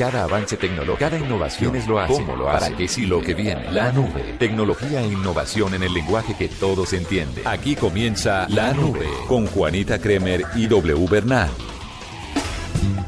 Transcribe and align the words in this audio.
Cada 0.00 0.24
avance 0.24 0.56
tecnológico, 0.56 0.96
cada 0.98 1.18
innovación 1.18 1.76
es 1.76 1.86
lo 1.86 2.00
hace. 2.00 2.14
¿Cómo 2.14 2.34
lo 2.34 2.48
hace? 2.48 2.58
¿Para 2.60 2.74
qué 2.74 2.88
sí 2.88 3.04
lo 3.04 3.20
que 3.20 3.34
viene? 3.34 3.70
La 3.70 3.92
nube. 3.92 4.34
Tecnología 4.38 5.02
e 5.02 5.08
innovación 5.08 5.74
en 5.74 5.82
el 5.82 5.92
lenguaje 5.92 6.34
que 6.38 6.48
todos 6.48 6.94
entienden. 6.94 7.46
Aquí 7.46 7.76
comienza 7.76 8.46
La 8.48 8.72
Nube 8.72 9.06
con 9.28 9.46
Juanita 9.46 9.98
Kremer 9.98 10.46
y 10.54 10.68
W 10.68 11.06
Bernal. 11.06 11.50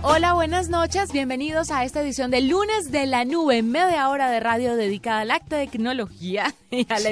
Hola, 0.04 0.34
buenas 0.34 0.68
noches. 0.68 1.12
Bienvenidos 1.12 1.70
a 1.70 1.84
esta 1.84 2.02
edición 2.02 2.32
de 2.32 2.40
Lunes 2.40 2.90
de 2.90 3.06
la 3.06 3.24
Nube, 3.24 3.62
media 3.62 4.08
hora 4.08 4.30
de 4.30 4.40
radio 4.40 4.74
dedicada 4.74 5.20
a 5.20 5.24
la 5.24 5.38
tecnología 5.38 6.52
y 6.70 6.86
a 6.92 6.98
la 6.98 7.10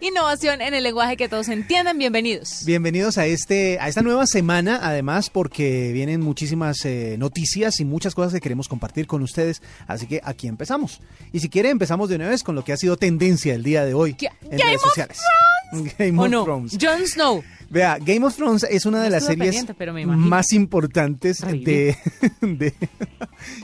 innovación 0.00 0.60
en 0.60 0.74
el 0.74 0.82
lenguaje 0.82 1.16
que 1.16 1.28
todos 1.28 1.48
entienden. 1.48 1.96
Bienvenidos. 1.96 2.64
Bienvenidos 2.66 3.18
a 3.18 3.26
este 3.26 3.78
a 3.78 3.88
esta 3.88 4.02
nueva 4.02 4.26
semana, 4.26 4.80
además 4.82 5.30
porque 5.30 5.92
vienen 5.92 6.20
muchísimas 6.22 6.84
eh, 6.84 7.14
noticias 7.18 7.78
y 7.78 7.84
muchas 7.84 8.16
cosas 8.16 8.32
que 8.32 8.40
queremos 8.40 8.68
compartir 8.68 9.06
con 9.06 9.22
ustedes. 9.22 9.62
Así 9.86 10.08
que 10.08 10.20
aquí 10.24 10.48
empezamos. 10.48 11.00
Y 11.32 11.38
si 11.38 11.48
quiere 11.48 11.70
empezamos 11.70 12.08
de 12.08 12.16
una 12.16 12.28
vez 12.28 12.42
con 12.42 12.56
lo 12.56 12.64
que 12.64 12.72
ha 12.72 12.76
sido 12.76 12.96
tendencia 12.96 13.54
el 13.54 13.62
día 13.62 13.84
de 13.84 13.94
hoy 13.94 14.16
en 14.50 14.58
redes 14.58 14.82
sociales. 14.82 15.20
Game 15.98 16.18
of 16.20 16.44
Thrones. 16.44 16.78
Jon 16.80 17.06
Snow. 17.06 17.42
Vea, 17.70 17.98
Game 17.98 18.24
of 18.24 18.36
Thrones 18.36 18.64
es 18.64 18.86
una 18.86 19.02
de 19.02 19.10
las 19.10 19.24
series 19.24 19.64
más 20.04 20.52
importantes 20.52 21.40
de, 21.50 21.96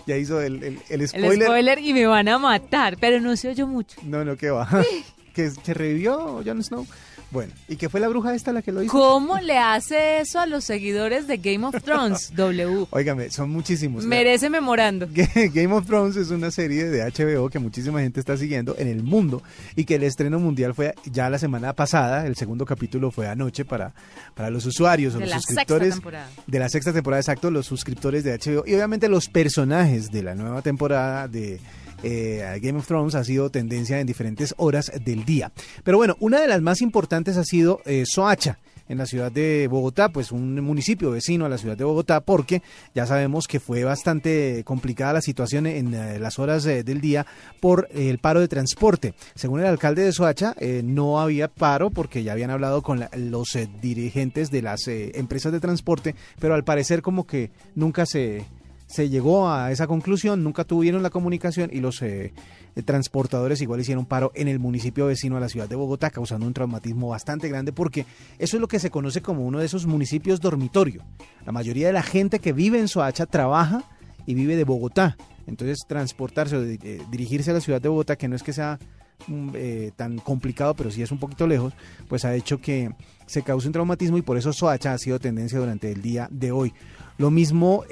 ya 0.06 0.16
hizo 0.16 0.40
el, 0.40 0.80
el, 0.88 1.08
spoiler. 1.08 1.32
El 1.32 1.42
spoiler 1.42 1.78
y 1.78 1.92
me 1.92 2.06
van 2.06 2.28
a 2.28 2.38
matar, 2.38 2.96
pero 2.98 3.20
no 3.20 3.36
se 3.36 3.50
oyó 3.50 3.66
mucho. 3.66 4.00
No, 4.04 4.24
no, 4.24 4.36
¿qué 4.36 4.50
va? 4.50 4.68
que, 5.34 5.52
que 5.62 5.74
revivió 5.74 6.42
Jon 6.44 6.62
Snow. 6.64 6.86
Bueno, 7.30 7.52
¿y 7.68 7.76
qué 7.76 7.88
fue 7.88 8.00
la 8.00 8.08
bruja 8.08 8.34
esta 8.34 8.52
la 8.52 8.60
que 8.60 8.72
lo 8.72 8.82
hizo? 8.82 8.92
¿Cómo 8.92 9.38
le 9.38 9.56
hace 9.56 10.18
eso 10.20 10.40
a 10.40 10.46
los 10.46 10.64
seguidores 10.64 11.28
de 11.28 11.36
Game 11.36 11.64
of 11.64 11.80
Thrones, 11.82 12.32
W? 12.36 12.86
Óigame, 12.90 13.30
son 13.30 13.50
muchísimos. 13.50 14.04
Merece 14.04 14.50
memorando. 14.50 15.08
Game 15.54 15.72
of 15.72 15.86
Thrones 15.86 16.16
es 16.16 16.30
una 16.30 16.50
serie 16.50 16.86
de 16.86 17.04
HBO 17.04 17.48
que 17.48 17.60
muchísima 17.60 18.00
gente 18.00 18.18
está 18.18 18.36
siguiendo 18.36 18.74
en 18.78 18.88
el 18.88 19.04
mundo 19.04 19.42
y 19.76 19.84
que 19.84 19.94
el 19.94 20.02
estreno 20.02 20.40
mundial 20.40 20.74
fue 20.74 20.94
ya 21.04 21.30
la 21.30 21.38
semana 21.38 21.72
pasada, 21.72 22.26
el 22.26 22.34
segundo 22.34 22.66
capítulo 22.66 23.10
fue 23.12 23.28
anoche 23.28 23.64
para, 23.64 23.92
para 24.34 24.50
los 24.50 24.66
usuarios 24.66 25.14
o 25.14 25.18
de 25.18 25.26
los 25.26 25.30
la 25.30 25.40
suscriptores 25.40 25.94
sexta 25.94 26.00
temporada. 26.00 26.28
de 26.46 26.58
la 26.58 26.68
sexta 26.68 26.92
temporada, 26.92 27.20
exacto, 27.20 27.50
los 27.50 27.66
suscriptores 27.66 28.24
de 28.24 28.36
HBO 28.36 28.64
y 28.66 28.74
obviamente 28.74 29.08
los 29.08 29.28
personajes 29.28 30.10
de 30.10 30.22
la 30.24 30.34
nueva 30.34 30.62
temporada 30.62 31.28
de 31.28 31.60
eh, 32.02 32.58
Game 32.62 32.78
of 32.78 32.86
Thrones 32.86 33.14
ha 33.14 33.24
sido 33.24 33.50
tendencia 33.50 34.00
en 34.00 34.06
diferentes 34.06 34.54
horas 34.56 34.90
del 35.04 35.24
día. 35.24 35.52
Pero 35.84 35.96
bueno, 35.98 36.16
una 36.20 36.40
de 36.40 36.48
las 36.48 36.60
más 36.62 36.80
importantes 36.80 37.36
ha 37.36 37.44
sido 37.44 37.80
eh, 37.84 38.04
Soacha 38.06 38.58
en 38.88 38.98
la 38.98 39.06
ciudad 39.06 39.30
de 39.30 39.68
Bogotá, 39.70 40.08
pues 40.08 40.32
un 40.32 40.60
municipio 40.62 41.12
vecino 41.12 41.44
a 41.44 41.48
la 41.48 41.58
ciudad 41.58 41.76
de 41.76 41.84
Bogotá, 41.84 42.22
porque 42.22 42.60
ya 42.92 43.06
sabemos 43.06 43.46
que 43.46 43.60
fue 43.60 43.84
bastante 43.84 44.64
complicada 44.64 45.12
la 45.12 45.20
situación 45.20 45.68
en 45.68 45.94
eh, 45.94 46.18
las 46.18 46.40
horas 46.40 46.66
eh, 46.66 46.82
del 46.82 47.00
día 47.00 47.24
por 47.60 47.86
el 47.94 48.18
paro 48.18 48.40
de 48.40 48.48
transporte. 48.48 49.14
Según 49.36 49.60
el 49.60 49.66
alcalde 49.66 50.02
de 50.02 50.10
Soacha, 50.12 50.56
eh, 50.58 50.82
no 50.84 51.20
había 51.20 51.46
paro 51.46 51.90
porque 51.90 52.24
ya 52.24 52.32
habían 52.32 52.50
hablado 52.50 52.82
con 52.82 52.98
la- 52.98 53.10
los 53.16 53.56
dirigentes 53.80 54.50
de 54.50 54.62
las 54.62 54.80
empresas 54.88 55.52
de 55.52 55.60
transporte, 55.60 56.16
pero 56.40 56.54
al 56.54 56.64
parecer 56.64 57.00
como 57.00 57.28
que 57.28 57.52
nunca 57.76 58.06
se 58.06 58.44
se 58.90 59.08
llegó 59.08 59.48
a 59.48 59.70
esa 59.70 59.86
conclusión, 59.86 60.42
nunca 60.42 60.64
tuvieron 60.64 61.04
la 61.04 61.10
comunicación 61.10 61.70
y 61.72 61.78
los 61.78 62.02
eh, 62.02 62.32
eh, 62.74 62.82
transportadores 62.82 63.60
igual 63.62 63.78
hicieron 63.78 64.04
paro 64.04 64.32
en 64.34 64.48
el 64.48 64.58
municipio 64.58 65.06
vecino 65.06 65.36
a 65.36 65.40
la 65.40 65.48
ciudad 65.48 65.68
de 65.68 65.76
Bogotá, 65.76 66.10
causando 66.10 66.44
un 66.44 66.52
traumatismo 66.52 67.08
bastante 67.08 67.48
grande 67.48 67.72
porque 67.72 68.04
eso 68.40 68.56
es 68.56 68.60
lo 68.60 68.66
que 68.66 68.80
se 68.80 68.90
conoce 68.90 69.22
como 69.22 69.46
uno 69.46 69.60
de 69.60 69.66
esos 69.66 69.86
municipios 69.86 70.40
dormitorio. 70.40 71.04
La 71.46 71.52
mayoría 71.52 71.86
de 71.86 71.92
la 71.92 72.02
gente 72.02 72.40
que 72.40 72.52
vive 72.52 72.80
en 72.80 72.88
Soacha 72.88 73.26
trabaja 73.26 73.84
y 74.26 74.34
vive 74.34 74.56
de 74.56 74.64
Bogotá. 74.64 75.16
Entonces 75.46 75.78
transportarse 75.86 76.56
o 76.56 76.62
eh, 76.64 77.00
dirigirse 77.12 77.52
a 77.52 77.54
la 77.54 77.60
ciudad 77.60 77.80
de 77.80 77.88
Bogotá, 77.88 78.16
que 78.16 78.26
no 78.26 78.34
es 78.34 78.42
que 78.42 78.52
sea 78.52 78.80
mm, 79.28 79.50
eh, 79.54 79.92
tan 79.94 80.18
complicado, 80.18 80.74
pero 80.74 80.90
sí 80.90 81.00
es 81.00 81.12
un 81.12 81.18
poquito 81.18 81.46
lejos, 81.46 81.74
pues 82.08 82.24
ha 82.24 82.34
hecho 82.34 82.60
que 82.60 82.90
se 83.26 83.42
cause 83.42 83.68
un 83.68 83.72
traumatismo 83.72 84.18
y 84.18 84.22
por 84.22 84.36
eso 84.36 84.52
Soacha 84.52 84.94
ha 84.94 84.98
sido 84.98 85.20
tendencia 85.20 85.60
durante 85.60 85.92
el 85.92 86.02
día 86.02 86.26
de 86.32 86.50
hoy. 86.50 86.72
Lo 87.18 87.30
mismo... 87.30 87.84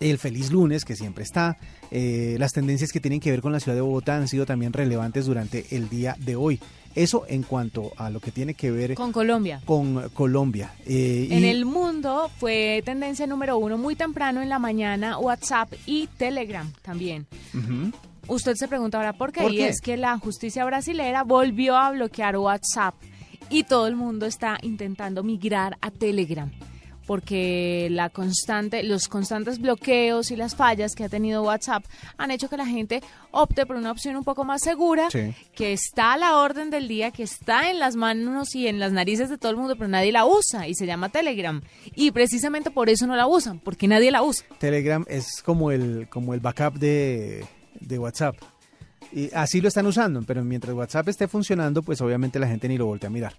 el 0.00 0.18
feliz 0.18 0.50
lunes 0.50 0.84
que 0.84 0.96
siempre 0.96 1.24
está. 1.24 1.56
Eh, 1.90 2.36
las 2.38 2.52
tendencias 2.52 2.92
que 2.92 3.00
tienen 3.00 3.20
que 3.20 3.30
ver 3.30 3.40
con 3.42 3.52
la 3.52 3.60
ciudad 3.60 3.74
de 3.76 3.82
Bogotá 3.82 4.16
han 4.16 4.28
sido 4.28 4.46
también 4.46 4.72
relevantes 4.72 5.26
durante 5.26 5.66
el 5.76 5.88
día 5.88 6.16
de 6.18 6.36
hoy. 6.36 6.60
Eso 6.94 7.24
en 7.26 7.42
cuanto 7.42 7.92
a 7.96 8.10
lo 8.10 8.20
que 8.20 8.30
tiene 8.30 8.52
que 8.52 8.70
ver 8.70 8.94
Con 8.94 9.12
Colombia. 9.12 9.62
con 9.64 10.10
Colombia. 10.10 10.72
Eh, 10.84 11.28
En 11.30 11.42
y- 11.44 11.48
el 11.48 11.64
mundo 11.64 12.30
fue 12.38 12.82
tendencia 12.84 13.26
número 13.26 13.56
uno 13.56 13.78
muy 13.78 13.96
temprano 13.96 14.42
en 14.42 14.50
la 14.50 14.58
mañana 14.58 15.18
WhatsApp 15.18 15.72
y 15.86 16.06
Telegram 16.18 16.70
también. 16.82 17.26
Usted 18.28 18.54
se 18.56 18.68
pregunta 18.68 18.98
ahora 18.98 19.14
por 19.14 19.32
qué. 19.32 19.40
¿Por 19.42 19.52
y 19.52 19.62
es 19.62 19.80
que 19.80 19.96
la 19.96 20.16
justicia 20.18 20.64
brasilera 20.64 21.24
volvió 21.24 21.76
a 21.76 21.90
bloquear 21.92 22.36
WhatsApp 22.36 22.94
y 23.50 23.64
todo 23.64 23.86
el 23.86 23.96
mundo 23.96 24.26
está 24.26 24.58
intentando 24.62 25.22
migrar 25.22 25.76
a 25.80 25.90
Telegram 25.90 26.50
porque 27.06 27.88
la 27.90 28.08
constante, 28.10 28.82
los 28.82 29.08
constantes 29.08 29.58
bloqueos 29.60 30.30
y 30.30 30.36
las 30.36 30.54
fallas 30.56 30.94
que 30.94 31.04
ha 31.04 31.08
tenido 31.08 31.42
WhatsApp 31.42 31.84
han 32.16 32.30
hecho 32.30 32.48
que 32.48 32.56
la 32.56 32.66
gente 32.66 33.02
opte 33.30 33.66
por 33.66 33.76
una 33.76 33.90
opción 33.90 34.16
un 34.16 34.24
poco 34.24 34.44
más 34.44 34.62
segura, 34.62 35.10
Sí. 35.10 35.34
que 35.54 35.72
está 35.72 36.14
a 36.14 36.16
la 36.18 36.36
orden 36.38 36.70
del 36.70 36.88
día, 36.88 37.10
que 37.10 37.22
está 37.22 37.70
en 37.70 37.78
las 37.78 37.96
manos 37.96 38.54
y 38.54 38.66
en 38.68 38.78
las 38.78 38.92
narices 38.92 39.28
de 39.30 39.38
todo 39.38 39.50
el 39.50 39.56
mundo, 39.58 39.76
pero 39.76 39.88
nadie 39.88 40.12
la 40.12 40.26
usa 40.26 40.68
y 40.68 40.74
se 40.74 40.86
llama 40.86 41.08
Telegram. 41.08 41.60
Y 41.94 42.10
precisamente 42.10 42.70
por 42.70 42.88
eso 42.88 43.06
no 43.06 43.16
la 43.16 43.26
usan, 43.26 43.58
porque 43.58 43.88
nadie 43.88 44.10
la 44.10 44.22
usa. 44.22 44.46
Telegram 44.58 45.04
es 45.08 45.42
como 45.42 45.70
el, 45.70 46.08
como 46.08 46.34
el 46.34 46.40
backup 46.40 46.74
de, 46.78 47.44
de 47.80 47.98
WhatsApp. 47.98 48.36
Y 49.12 49.30
así 49.34 49.60
lo 49.60 49.68
están 49.68 49.86
usando, 49.86 50.22
pero 50.22 50.42
mientras 50.42 50.74
WhatsApp 50.74 51.08
esté 51.08 51.28
funcionando, 51.28 51.82
pues 51.82 52.00
obviamente 52.00 52.38
la 52.38 52.48
gente 52.48 52.66
ni 52.68 52.78
lo 52.78 52.86
voltea 52.86 53.08
a 53.08 53.12
mirar. 53.12 53.34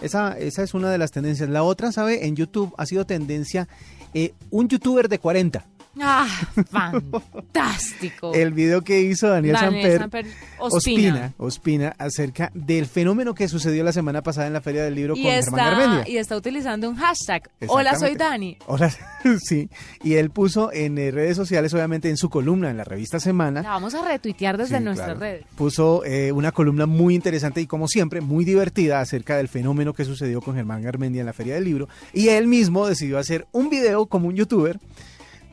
Esa, 0.00 0.38
esa 0.38 0.62
es 0.62 0.72
una 0.72 0.90
de 0.90 0.96
las 0.96 1.10
tendencias. 1.10 1.48
La 1.50 1.62
otra, 1.62 1.92
¿sabe? 1.92 2.26
En 2.26 2.34
YouTube 2.34 2.74
ha 2.78 2.86
sido 2.86 3.04
tendencia 3.04 3.68
eh, 4.14 4.32
un 4.50 4.68
youtuber 4.68 5.08
de 5.08 5.18
40. 5.18 5.66
¡Ah! 6.00 6.28
¡Fantástico! 6.70 8.32
El 8.34 8.52
video 8.52 8.82
que 8.82 9.00
hizo 9.00 9.28
Daniel, 9.28 9.54
Daniel 9.54 9.98
Samper, 9.98 9.98
Samper 9.98 10.26
Ospina. 10.58 11.32
Ospina 11.38 11.94
acerca 11.98 12.50
del 12.54 12.86
fenómeno 12.86 13.34
que 13.34 13.48
sucedió 13.48 13.82
la 13.84 13.92
semana 13.92 14.22
pasada 14.22 14.46
en 14.46 14.52
la 14.52 14.60
Feria 14.60 14.84
del 14.84 14.94
Libro 14.94 15.14
y 15.16 15.22
con 15.22 15.30
Germán 15.32 15.58
está, 15.60 15.70
Garmendia. 15.70 16.08
y 16.12 16.16
está 16.18 16.36
utilizando 16.36 16.88
un 16.88 16.96
hashtag. 16.96 17.50
Hola, 17.66 17.98
soy. 17.98 18.14
Dani. 18.14 18.56
Hola, 18.66 18.90
sí. 19.42 19.68
Y 20.02 20.14
él 20.14 20.30
puso 20.30 20.72
en 20.72 20.98
eh, 20.98 21.10
redes 21.10 21.36
sociales, 21.36 21.72
obviamente 21.74 22.08
en 22.08 22.16
su 22.16 22.28
columna 22.30 22.70
en 22.70 22.76
la 22.76 22.84
revista 22.84 23.20
Semana, 23.20 23.62
La 23.62 23.70
vamos 23.70 23.94
a 23.94 24.06
retuitear 24.06 24.56
desde 24.56 24.78
Sí, 24.78 24.84
nuestras 24.84 25.06
claro. 25.16 25.20
redes. 25.20 25.44
Puso 25.56 26.04
eh, 26.04 26.32
una 26.32 26.52
columna 26.52 26.86
muy 26.86 27.14
interesante 27.14 27.60
y 27.60 27.66
como 27.66 27.88
siempre 27.88 28.20
muy 28.20 28.44
divertida 28.44 29.00
acerca 29.00 29.36
del 29.36 29.48
fenómeno 29.48 29.92
que 29.94 30.04
sucedió 30.04 30.40
con 30.40 30.54
Germán 30.54 30.82
Garmendia 30.82 31.20
en 31.20 31.26
la 31.26 31.32
Feria 31.32 31.54
del 31.54 31.64
Libro 31.64 31.88
y 32.12 32.28
él 32.28 32.46
mismo 32.46 32.86
decidió 32.86 33.18
hacer 33.18 33.46
un 33.52 33.70
video 33.70 34.06
como 34.06 34.28
un 34.28 34.34
youtuber, 34.36 34.78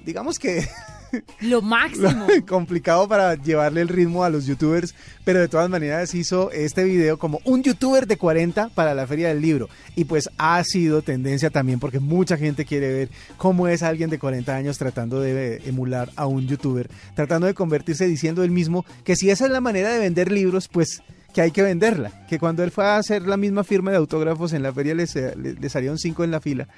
digamos 0.06 0.40
que 0.40 0.68
Lo 1.42 1.62
máximo. 1.62 2.28
complicado 2.48 3.08
para 3.08 3.36
llevarle 3.36 3.82
el 3.82 3.88
ritmo 3.88 4.24
a 4.24 4.30
los 4.30 4.46
youtubers, 4.46 4.96
pero 5.24 5.40
de 5.40 5.48
todas 5.48 5.70
maneras 5.70 6.14
hizo 6.14 6.52
este 6.52 6.84
video 6.84 7.18
como 7.18 7.40
un 7.46 7.64
youtuber 7.64 8.08
de 8.08 8.18
40 8.18 8.70
para 8.70 8.94
la 8.94 9.08
Feria 9.08 9.30
del 9.30 9.42
Libro 9.42 9.70
y 9.96 10.06
pues 10.06 10.30
ha 10.38 10.64
sido 10.64 11.02
tendencia 11.02 11.50
también 11.50 11.80
porque 11.80 12.00
mucha 12.00 12.38
gente 12.38 12.66
quiere 12.66 12.92
ver 12.94 13.10
cómo 13.38 13.68
es 13.68 13.84
alguien 13.84 14.10
de 14.10 14.20
40 14.20 14.56
años 14.56 14.78
tratando 14.78 15.20
de 15.20 15.62
emular 15.66 16.12
a 16.16 16.26
un 16.28 16.48
youtuber, 16.48 16.90
tratando 17.16 17.48
de 17.48 17.54
convertirse 17.54 18.08
diciendo 18.08 18.44
él 18.44 18.52
mismo 18.52 18.86
que 19.04 19.16
si 19.16 19.30
esa 19.30 19.46
es 19.46 19.52
la 19.52 19.62
manera 19.62 19.92
de 19.92 20.00
vender 20.00 20.32
libros, 20.32 20.68
pues 20.68 21.02
que 21.34 21.42
hay 21.42 21.52
que 21.52 21.64
venderla, 21.64 22.26
que 22.30 22.40
cuando 22.40 22.64
él 22.64 22.72
fue 22.72 22.86
a 22.86 22.96
hacer 22.96 23.28
la 23.28 23.36
misma 23.36 23.66
firma 23.66 23.92
de 23.92 23.98
autógrafos 23.98 24.54
en 24.54 24.64
la 24.64 24.72
feria 24.72 24.96
le, 24.96 25.06
le, 25.36 25.54
le 25.54 25.70
salieron 25.70 25.98
cinco 25.98 26.24
en 26.24 26.32
la 26.32 26.40
fila. 26.40 26.70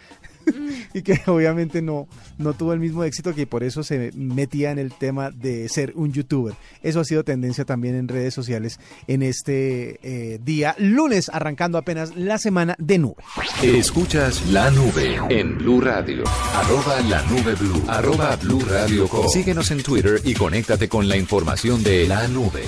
y 0.94 1.01
que 1.01 1.19
obviamente 1.27 1.81
no, 1.81 2.07
no 2.38 2.53
tuvo 2.53 2.73
el 2.73 2.79
mismo 2.79 3.03
éxito 3.03 3.33
que 3.33 3.47
por 3.47 3.63
eso 3.63 3.83
se 3.83 4.11
metía 4.13 4.71
en 4.71 4.79
el 4.79 4.94
tema 4.94 5.31
de 5.31 5.67
ser 5.69 5.94
un 5.95 6.13
youtuber. 6.13 6.53
Eso 6.81 6.99
ha 6.99 7.05
sido 7.05 7.23
tendencia 7.23 7.65
también 7.65 7.95
en 7.95 8.07
redes 8.07 8.33
sociales 8.33 8.79
en 9.07 9.21
este 9.23 9.99
eh, 10.03 10.39
día, 10.44 10.75
lunes, 10.77 11.29
arrancando 11.29 11.77
apenas 11.77 12.15
la 12.15 12.38
semana 12.38 12.75
de 12.79 12.97
nube. 12.97 13.23
Escuchas 13.61 14.45
la 14.51 14.71
nube 14.71 15.19
en 15.29 15.57
Blue 15.57 15.81
Radio. 15.81 16.23
Arroba 16.53 17.01
la 17.01 17.21
nube 17.23 17.55
blue. 17.55 17.83
Arroba 17.88 18.35
Blue 18.38 18.61
Radio 18.69 19.07
Com. 19.07 19.27
Síguenos 19.29 19.71
en 19.71 19.83
Twitter 19.83 20.21
y 20.23 20.33
conéctate 20.33 20.88
con 20.89 21.07
la 21.07 21.17
información 21.17 21.83
de 21.83 22.07
la 22.07 22.27
nube. 22.27 22.63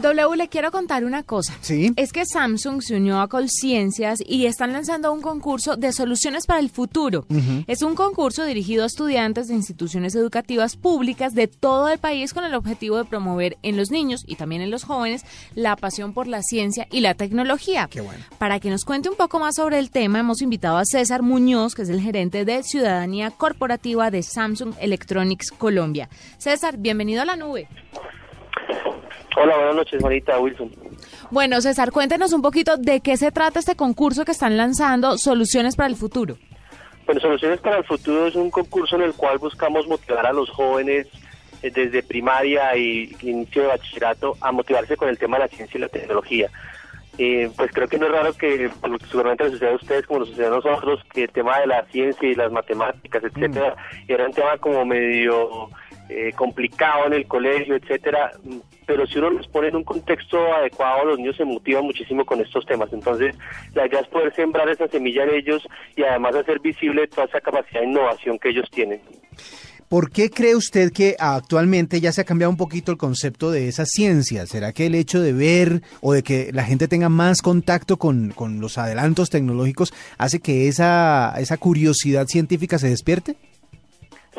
W, 0.00 0.36
le 0.36 0.48
quiero 0.48 0.70
contar 0.70 1.04
una 1.04 1.24
cosa. 1.24 1.56
Sí. 1.60 1.92
Es 1.96 2.12
que 2.12 2.24
Samsung 2.24 2.82
se 2.82 2.96
unió 2.96 3.20
a 3.20 3.28
Colciencias 3.28 4.20
y 4.24 4.46
están 4.46 4.72
lanzando 4.72 5.12
un 5.12 5.20
concurso 5.20 5.76
de 5.76 5.92
soluciones 5.92 6.46
para 6.46 6.60
el 6.60 6.70
futuro. 6.70 7.26
Es 7.66 7.82
un 7.82 7.94
concurso 7.94 8.44
dirigido 8.44 8.84
a 8.84 8.86
estudiantes 8.86 9.48
de 9.48 9.54
instituciones 9.54 10.14
educativas 10.14 10.76
públicas 10.76 11.34
de 11.34 11.48
todo 11.48 11.88
el 11.88 11.98
país 11.98 12.32
con 12.32 12.44
el 12.44 12.54
objetivo 12.54 12.96
de 12.96 13.04
promover 13.04 13.56
en 13.62 13.76
los 13.76 13.90
niños 13.90 14.22
y 14.26 14.36
también 14.36 14.62
en 14.62 14.70
los 14.70 14.84
jóvenes 14.84 15.24
la 15.54 15.74
pasión 15.76 16.12
por 16.12 16.28
la 16.28 16.42
ciencia 16.42 16.86
y 16.90 17.00
la 17.00 17.14
tecnología. 17.14 17.88
Qué 17.90 18.00
bueno. 18.00 18.22
Para 18.38 18.60
que 18.60 18.70
nos 18.70 18.84
cuente 18.84 19.08
un 19.08 19.16
poco 19.16 19.40
más 19.40 19.56
sobre 19.56 19.78
el 19.78 19.90
tema, 19.90 20.20
hemos 20.20 20.42
invitado 20.42 20.78
a 20.78 20.84
César 20.84 21.22
Muñoz, 21.22 21.74
que 21.74 21.82
es 21.82 21.88
el 21.88 22.00
gerente 22.00 22.44
de 22.44 22.62
Ciudadanía 22.62 23.30
Corporativa 23.30 24.10
de 24.10 24.22
Samsung 24.22 24.74
Electronics 24.80 25.50
Colombia. 25.50 26.08
César, 26.38 26.76
bienvenido 26.78 27.22
a 27.22 27.24
la 27.24 27.36
nube. 27.36 27.68
Hola, 29.36 29.56
buenas 29.56 29.76
noches, 29.76 30.02
Marita 30.02 30.38
Wilson. 30.38 30.70
Bueno, 31.30 31.60
César, 31.60 31.92
cuéntenos 31.92 32.32
un 32.32 32.42
poquito 32.42 32.76
de 32.76 33.00
qué 33.00 33.16
se 33.16 33.30
trata 33.30 33.60
este 33.60 33.76
concurso 33.76 34.24
que 34.24 34.32
están 34.32 34.56
lanzando, 34.56 35.16
Soluciones 35.18 35.76
para 35.76 35.88
el 35.88 35.96
Futuro. 35.96 36.36
Bueno, 37.06 37.20
Soluciones 37.20 37.60
para 37.60 37.78
el 37.78 37.84
Futuro 37.84 38.26
es 38.26 38.34
un 38.34 38.50
concurso 38.50 38.96
en 38.96 39.02
el 39.02 39.14
cual 39.14 39.38
buscamos 39.38 39.86
motivar 39.86 40.26
a 40.26 40.32
los 40.32 40.50
jóvenes 40.50 41.06
eh, 41.62 41.70
desde 41.70 42.02
primaria 42.02 42.76
y 42.76 43.16
inicio 43.22 43.62
de 43.62 43.68
bachillerato 43.68 44.36
a 44.40 44.52
motivarse 44.52 44.96
con 44.96 45.08
el 45.08 45.18
tema 45.18 45.38
de 45.38 45.44
la 45.44 45.48
ciencia 45.48 45.78
y 45.78 45.80
la 45.80 45.88
tecnología. 45.88 46.50
Eh, 47.18 47.50
pues 47.56 47.72
creo 47.72 47.88
que 47.88 47.98
no 47.98 48.06
es 48.06 48.12
raro 48.12 48.32
que 48.32 48.70
seguramente 49.10 49.44
les 49.44 49.54
suceda 49.54 49.72
a 49.72 49.74
ustedes 49.74 50.06
como 50.06 50.20
nos 50.20 50.28
sucede 50.28 50.46
a 50.46 50.50
nosotros 50.50 51.02
que 51.12 51.24
el 51.24 51.30
tema 51.30 51.58
de 51.58 51.66
la 51.66 51.84
ciencia 51.86 52.28
y 52.28 52.34
las 52.36 52.52
matemáticas, 52.52 53.24
etcétera, 53.24 53.74
era 54.06 54.26
un 54.26 54.32
tema 54.32 54.56
como 54.58 54.84
medio 54.84 55.68
eh, 56.08 56.32
complicado 56.34 57.06
en 57.06 57.12
el 57.12 57.26
colegio, 57.26 57.76
etcétera, 57.76 58.32
pero 58.86 59.06
si 59.06 59.18
uno 59.18 59.30
los 59.30 59.46
pone 59.48 59.68
en 59.68 59.76
un 59.76 59.84
contexto 59.84 60.38
adecuado, 60.54 61.04
los 61.04 61.18
niños 61.18 61.36
se 61.36 61.44
motivan 61.44 61.84
muchísimo 61.84 62.24
con 62.24 62.40
estos 62.40 62.64
temas. 62.64 62.90
Entonces, 62.92 63.36
la 63.74 63.86
idea 63.86 64.00
es 64.00 64.08
poder 64.08 64.34
sembrar 64.34 64.68
esa 64.70 64.88
semilla 64.88 65.24
en 65.24 65.34
ellos 65.34 65.66
y 65.96 66.02
además 66.02 66.34
hacer 66.36 66.60
visible 66.60 67.06
toda 67.08 67.26
esa 67.26 67.40
capacidad 67.40 67.80
de 67.80 67.86
innovación 67.86 68.38
que 68.38 68.48
ellos 68.48 68.70
tienen. 68.70 69.00
¿Por 69.88 70.10
qué 70.10 70.28
cree 70.28 70.54
usted 70.54 70.92
que 70.92 71.16
actualmente 71.18 72.00
ya 72.00 72.12
se 72.12 72.20
ha 72.20 72.24
cambiado 72.24 72.50
un 72.50 72.58
poquito 72.58 72.92
el 72.92 72.98
concepto 72.98 73.50
de 73.50 73.68
esa 73.68 73.86
ciencia? 73.86 74.44
¿Será 74.44 74.72
que 74.72 74.84
el 74.84 74.94
hecho 74.94 75.20
de 75.20 75.32
ver 75.32 75.82
o 76.02 76.12
de 76.12 76.22
que 76.22 76.50
la 76.52 76.64
gente 76.64 76.88
tenga 76.88 77.08
más 77.08 77.40
contacto 77.40 77.96
con, 77.96 78.30
con 78.32 78.60
los 78.60 78.76
adelantos 78.76 79.30
tecnológicos 79.30 79.94
hace 80.18 80.40
que 80.40 80.68
esa, 80.68 81.34
esa 81.38 81.56
curiosidad 81.56 82.26
científica 82.26 82.78
se 82.78 82.90
despierte? 82.90 83.36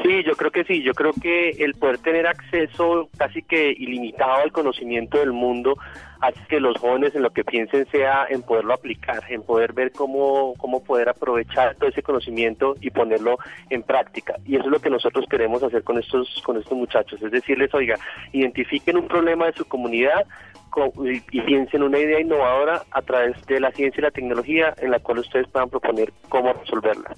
Sí, 0.04 0.24
yo 0.24 0.34
creo 0.36 0.52
que 0.52 0.64
sí. 0.64 0.82
Yo 0.82 0.94
creo 0.94 1.12
que 1.14 1.50
el 1.60 1.74
poder 1.74 1.98
tener 1.98 2.26
acceso 2.28 3.10
casi 3.18 3.42
que 3.42 3.70
ilimitado 3.72 4.42
al 4.44 4.52
conocimiento 4.52 5.18
del 5.20 5.34
mundo 5.34 5.78
hace 6.22 6.40
que 6.50 6.60
los 6.60 6.78
jóvenes 6.78 7.16
en 7.16 7.24
lo 7.24 7.32
que 7.32 7.44
piensen 7.44 7.86
sea 7.92 8.26
en 8.30 8.42
poderlo 8.42 8.74
aplicar, 8.74 9.24
en 9.30 9.42
poder 9.42 9.74
ver 9.74 9.92
cómo, 9.92 10.56
cómo 10.58 10.84
poder 10.84 11.10
aprovechar 11.10 11.76
todo 11.76 11.90
ese 11.90 12.04
conocimiento 12.04 12.76
y 12.82 12.90
ponerlo 12.92 13.38
en 13.70 13.84
práctica. 13.84 14.36
Y 14.46 14.56
eso 14.56 14.66
es 14.66 14.72
lo 14.72 14.80
que 14.80 14.90
nosotros 14.90 15.26
queremos 15.30 15.64
hacer 15.64 15.84
con 15.84 15.98
estos, 15.98 16.42
con 16.46 16.58
estos 16.58 16.78
muchachos, 16.78 17.22
es 17.22 17.32
decirles, 17.32 17.74
oiga, 17.74 17.96
identifiquen 18.34 18.98
un 18.98 19.08
problema 19.08 19.46
de 19.46 19.54
su 19.54 19.66
comunidad 19.66 20.26
co- 20.70 20.94
y, 21.06 21.22
y 21.32 21.42
piensen 21.42 21.84
una 21.84 22.00
idea 22.00 22.20
innovadora 22.20 22.84
a 22.92 23.02
través 23.02 23.46
de 23.48 23.60
la 23.60 23.72
ciencia 23.72 24.00
y 24.02 24.04
la 24.04 24.12
tecnología 24.12 24.74
en 24.78 24.92
la 24.92 25.00
cual 25.00 25.20
ustedes 25.20 25.48
puedan 25.48 25.70
proponer 25.70 26.12
cómo 26.28 26.52
resolverla. 26.54 27.16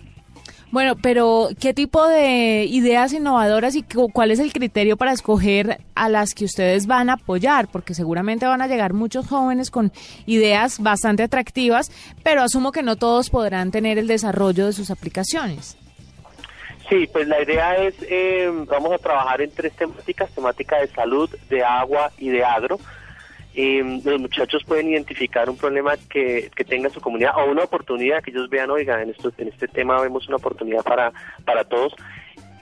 Bueno, 0.72 0.96
pero 0.96 1.50
¿qué 1.60 1.74
tipo 1.74 2.08
de 2.08 2.64
ideas 2.64 3.12
innovadoras 3.12 3.76
y 3.76 3.84
cu- 3.84 4.10
cuál 4.10 4.32
es 4.32 4.40
el 4.40 4.54
criterio 4.54 4.96
para 4.96 5.12
escoger 5.12 5.80
a 5.96 6.08
las 6.08 6.34
que 6.34 6.46
ustedes 6.46 6.88
van 6.88 7.10
a 7.10 7.14
apoyar? 7.14 7.68
Porque 7.68 7.94
seguramente 7.94 8.46
van 8.46 8.62
a 8.62 8.68
llegar 8.68 8.94
muchos 8.94 9.28
jóvenes 9.28 9.70
con 9.70 9.92
ideas 10.26 10.80
bastante 10.80 11.24
atractivas, 11.24 11.92
pero 12.24 12.42
asumo 12.42 12.72
que 12.72 12.84
no 12.84 12.96
todos 12.96 13.30
podrán 13.30 13.72
tener 13.72 13.98
el 13.98 14.08
desarrollo 14.08 14.66
de 14.66 14.72
sus 14.74 14.92
aplicaciones. 14.92 15.76
Sí, 16.90 17.08
pues 17.12 17.28
la 17.28 17.42
idea 17.42 17.76
es, 17.76 17.96
eh, 18.10 18.50
vamos 18.70 18.94
a 18.94 18.98
trabajar 18.98 19.42
en 19.42 19.52
tres 19.52 19.74
temáticas, 19.76 20.30
temática 20.32 20.78
de 20.80 20.88
salud, 20.88 21.30
de 21.50 21.64
agua 21.64 22.12
y 22.18 22.30
de 22.30 22.44
agro. 22.46 22.80
Eh, 23.56 24.00
los 24.06 24.20
muchachos 24.22 24.64
pueden 24.64 24.90
identificar 24.90 25.50
un 25.50 25.58
problema 25.58 25.96
que, 26.10 26.50
que 26.56 26.64
tenga 26.64 26.90
su 26.90 27.02
comunidad 27.02 27.34
o 27.38 27.52
una 27.52 27.64
oportunidad 27.64 28.24
que 28.24 28.32
ellos 28.32 28.50
vean, 28.50 28.70
oiga, 28.70 29.02
en, 29.02 29.10
esto, 29.10 29.32
en 29.38 29.50
este 29.50 29.68
tema 29.68 30.00
vemos 30.02 30.28
una 30.28 30.38
oportunidad 30.38 30.84
para, 30.84 31.12
para 31.44 31.64
todos 31.66 31.94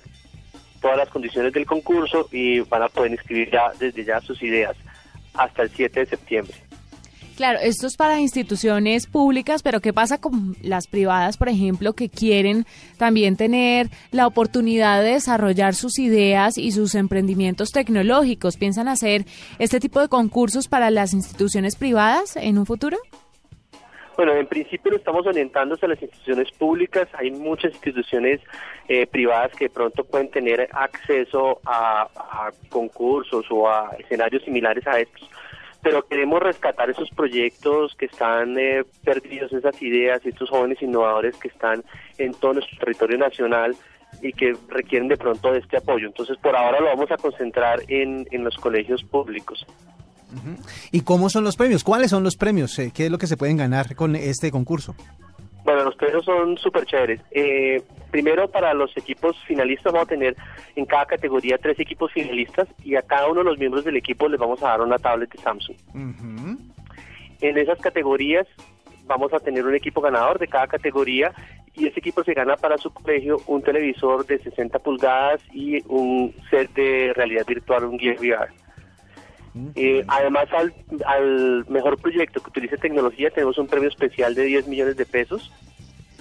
todas 0.81 0.97
las 0.97 1.09
condiciones 1.09 1.51
del 1.53 1.65
concurso 1.65 2.27
y 2.31 2.59
van 2.59 2.83
a 2.83 2.89
poder 2.89 3.11
inscribir 3.11 3.49
ya 3.49 3.71
desde 3.79 4.03
ya 4.03 4.21
sus 4.21 4.43
ideas 4.43 4.77
hasta 5.33 5.63
el 5.63 5.69
7 5.69 5.99
de 6.01 6.05
septiembre. 6.05 6.55
Claro, 7.35 7.57
esto 7.63 7.87
es 7.87 7.97
para 7.97 8.19
instituciones 8.19 9.07
públicas, 9.07 9.63
pero 9.63 9.81
¿qué 9.81 9.91
pasa 9.91 10.19
con 10.19 10.55
las 10.61 10.85
privadas, 10.85 11.37
por 11.37 11.49
ejemplo, 11.49 11.93
que 11.93 12.07
quieren 12.07 12.67
también 12.97 13.37
tener 13.37 13.89
la 14.11 14.27
oportunidad 14.27 15.01
de 15.01 15.13
desarrollar 15.13 15.73
sus 15.73 15.97
ideas 15.97 16.59
y 16.59 16.71
sus 16.71 16.93
emprendimientos 16.93 17.71
tecnológicos? 17.71 18.57
¿Piensan 18.57 18.87
hacer 18.87 19.25
este 19.57 19.79
tipo 19.79 19.99
de 19.99 20.09
concursos 20.09 20.67
para 20.67 20.91
las 20.91 21.13
instituciones 21.13 21.75
privadas 21.75 22.35
en 22.35 22.59
un 22.59 22.67
futuro? 22.67 22.97
Bueno, 24.15 24.33
en 24.33 24.45
principio 24.45 24.91
lo 24.91 24.97
estamos 24.97 25.25
orientando 25.25 25.73
hacia 25.73 25.87
las 25.87 26.01
instituciones 26.01 26.51
públicas. 26.51 27.07
Hay 27.13 27.31
muchas 27.31 27.73
instituciones 27.73 28.41
eh, 28.87 29.07
privadas 29.07 29.53
que 29.55 29.65
de 29.65 29.69
pronto 29.71 30.03
pueden 30.03 30.29
tener 30.29 30.69
acceso 30.71 31.59
a, 31.65 32.03
a 32.03 32.51
concursos 32.69 33.45
o 33.49 33.67
a 33.67 33.95
escenarios 33.97 34.43
similares 34.43 34.85
a 34.85 34.99
estos. 34.99 35.27
Pero 35.81 36.05
queremos 36.05 36.41
rescatar 36.41 36.89
esos 36.89 37.09
proyectos 37.09 37.95
que 37.95 38.05
están 38.05 38.57
eh, 38.57 38.83
perdidos, 39.03 39.51
esas 39.51 39.81
ideas, 39.81 40.23
estos 40.25 40.49
jóvenes 40.49 40.81
innovadores 40.81 41.35
que 41.37 41.47
están 41.47 41.83
en 42.19 42.33
todo 42.35 42.53
nuestro 42.53 42.77
territorio 42.79 43.17
nacional 43.17 43.75
y 44.21 44.31
que 44.31 44.55
requieren 44.69 45.07
de 45.07 45.17
pronto 45.17 45.51
de 45.51 45.59
este 45.59 45.77
apoyo. 45.77 46.07
Entonces, 46.07 46.37
por 46.37 46.55
ahora 46.55 46.79
lo 46.79 46.85
vamos 46.85 47.11
a 47.11 47.17
concentrar 47.17 47.81
en, 47.87 48.27
en 48.31 48.43
los 48.43 48.55
colegios 48.57 49.03
públicos. 49.03 49.65
¿Y 50.91 51.01
cómo 51.01 51.29
son 51.29 51.43
los 51.43 51.55
premios? 51.55 51.83
¿Cuáles 51.83 52.09
son 52.11 52.23
los 52.23 52.35
premios? 52.35 52.77
Eh, 52.79 52.91
¿Qué 52.93 53.05
es 53.05 53.11
lo 53.11 53.17
que 53.17 53.27
se 53.27 53.37
pueden 53.37 53.57
ganar 53.57 53.95
con 53.95 54.15
este 54.15 54.51
concurso? 54.51 54.95
Bueno, 55.63 55.85
los 55.85 55.95
premios 55.95 56.25
son 56.25 56.57
súper 56.57 56.85
chéveres. 56.85 57.21
Eh, 57.31 57.81
primero, 58.11 58.49
para 58.49 58.73
los 58.73 58.95
equipos 58.97 59.37
finalistas 59.47 59.93
vamos 59.93 60.07
a 60.07 60.09
tener 60.09 60.35
en 60.75 60.85
cada 60.85 61.05
categoría 61.05 61.57
tres 61.57 61.79
equipos 61.79 62.11
finalistas 62.11 62.67
y 62.83 62.95
a 62.95 63.01
cada 63.01 63.27
uno 63.27 63.39
de 63.39 63.45
los 63.45 63.57
miembros 63.57 63.85
del 63.85 63.95
equipo 63.95 64.27
les 64.27 64.39
vamos 64.39 64.61
a 64.61 64.69
dar 64.69 64.81
una 64.81 64.97
tablet 64.97 65.31
de 65.31 65.41
Samsung. 65.41 65.77
En 67.39 67.57
esas 67.57 67.79
categorías 67.79 68.45
vamos 69.05 69.33
a 69.33 69.39
tener 69.39 69.65
un 69.65 69.75
equipo 69.75 70.01
ganador 70.01 70.37
de 70.37 70.47
cada 70.47 70.67
categoría 70.67 71.33
y 71.75 71.87
ese 71.87 71.99
equipo 71.99 72.23
se 72.23 72.33
gana 72.33 72.55
para 72.55 72.77
su 72.77 72.93
colegio 72.93 73.37
un 73.47 73.61
televisor 73.61 74.25
de 74.25 74.39
60 74.39 74.79
pulgadas 74.79 75.41
y 75.53 75.81
un 75.87 76.33
set 76.49 76.71
de 76.73 77.13
realidad 77.15 77.45
virtual, 77.47 77.85
un 77.85 77.97
Gear 77.97 78.17
VR. 78.19 78.62
Eh, 79.75 80.03
además, 80.07 80.47
al, 80.51 80.73
al 81.05 81.65
mejor 81.69 81.99
proyecto 81.99 82.41
que 82.41 82.49
utilice 82.49 82.77
tecnología 82.77 83.29
tenemos 83.29 83.57
un 83.57 83.67
premio 83.67 83.89
especial 83.89 84.33
de 84.33 84.43
10 84.43 84.67
millones 84.67 84.97
de 84.97 85.05
pesos. 85.05 85.51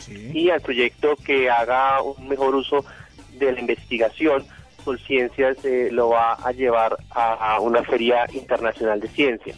Y 0.09 0.51
al 0.51 0.61
proyecto 0.61 1.17
que 1.25 1.49
haga 1.49 2.03
un 2.03 2.29
mejor 2.29 2.55
uso 2.57 2.85
de 3.39 3.53
la 3.53 3.61
investigación 3.61 4.45
por 4.85 4.99
ciencias 5.01 5.65
eh, 5.65 5.91
lo 5.93 6.09
va 6.09 6.35
a 6.35 6.51
llevar 6.53 6.97
a, 7.11 7.55
a 7.55 7.61
una 7.61 7.85
feria 7.85 8.27
internacional 8.33 9.01
de 9.01 9.09
ciencia. 9.09 9.55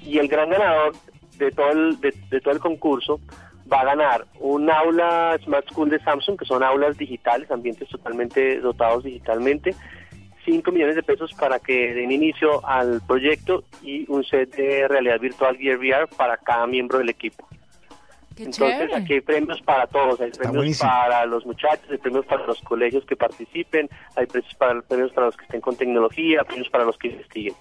Y 0.00 0.18
el 0.18 0.28
gran 0.28 0.48
ganador 0.48 0.94
de 1.36 1.50
todo 1.50 1.70
el, 1.70 2.00
de, 2.00 2.14
de 2.30 2.40
todo 2.40 2.54
el 2.54 2.60
concurso 2.60 3.20
va 3.70 3.80
a 3.80 3.84
ganar 3.84 4.26
un 4.38 4.70
aula 4.70 5.38
Smart 5.44 5.68
School 5.68 5.90
de 5.90 5.98
Samsung, 6.00 6.38
que 6.38 6.44
son 6.44 6.62
aulas 6.62 6.96
digitales, 6.96 7.50
ambientes 7.50 7.88
totalmente 7.88 8.60
dotados 8.60 9.04
digitalmente, 9.04 9.74
5 10.46 10.72
millones 10.72 10.96
de 10.96 11.02
pesos 11.02 11.34
para 11.34 11.58
que 11.58 11.92
den 11.92 12.10
inicio 12.10 12.66
al 12.66 13.02
proyecto 13.06 13.64
y 13.82 14.10
un 14.10 14.24
set 14.24 14.56
de 14.56 14.88
realidad 14.88 15.20
virtual 15.20 15.58
Gear 15.58 15.76
VR 15.76 16.06
para 16.16 16.38
cada 16.38 16.66
miembro 16.66 16.98
del 16.98 17.10
equipo. 17.10 17.46
Qué 18.34 18.44
Entonces 18.44 18.78
chévere. 18.78 18.94
aquí 18.94 19.14
hay 19.14 19.20
premios 19.20 19.60
para 19.62 19.86
todos, 19.86 20.20
hay 20.20 20.30
premios 20.30 20.56
buenísimo. 20.56 20.90
para 20.90 21.26
los 21.26 21.44
muchachos, 21.44 21.86
hay 21.90 21.98
premios 21.98 22.24
para 22.26 22.46
los 22.46 22.60
colegios 22.60 23.04
que 23.06 23.16
participen, 23.16 23.88
hay 24.14 24.26
premios 24.26 24.54
para, 24.54 24.80
premios 24.82 25.12
para 25.12 25.26
los 25.26 25.36
que 25.36 25.44
estén 25.44 25.60
con 25.60 25.76
tecnología, 25.76 26.44
premios 26.44 26.68
para 26.68 26.84
los 26.84 26.96
que 26.98 27.08
investiguen. 27.08 27.54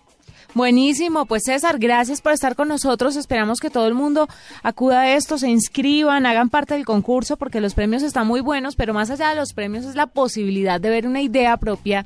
Buenísimo, 0.54 1.25
pues 1.25 1.44
César, 1.46 1.80
gracias 1.80 2.22
por 2.22 2.32
estar 2.32 2.56
con 2.56 2.70
nosotros. 2.70 3.18
Esperamos 3.18 3.60
que 3.60 3.70
todo 3.70 3.88
el 3.88 3.94
mundo 3.94 4.27
acuda 4.63 5.01
a 5.01 5.13
esto, 5.15 5.38
se 5.38 5.50
inscriban, 5.50 6.25
hagan 6.25 6.50
parte 6.50 6.75
del 6.75 6.86
concurso 6.86 7.36
porque 7.36 7.60
los 7.60 7.74
premios 7.74 8.04
están 8.04 8.25
muy 8.25 8.39
buenos, 8.39 8.77
pero 8.77 8.94
más 8.94 9.10
allá 9.10 9.30
de 9.30 9.36
los 9.36 9.51
premios 9.54 9.84
es 9.84 9.96
la 9.96 10.08
posibilidad 10.08 10.80
de 10.80 10.89
ver 10.89 11.08
una 11.08 11.22
idea 11.22 11.58
propia 11.58 12.06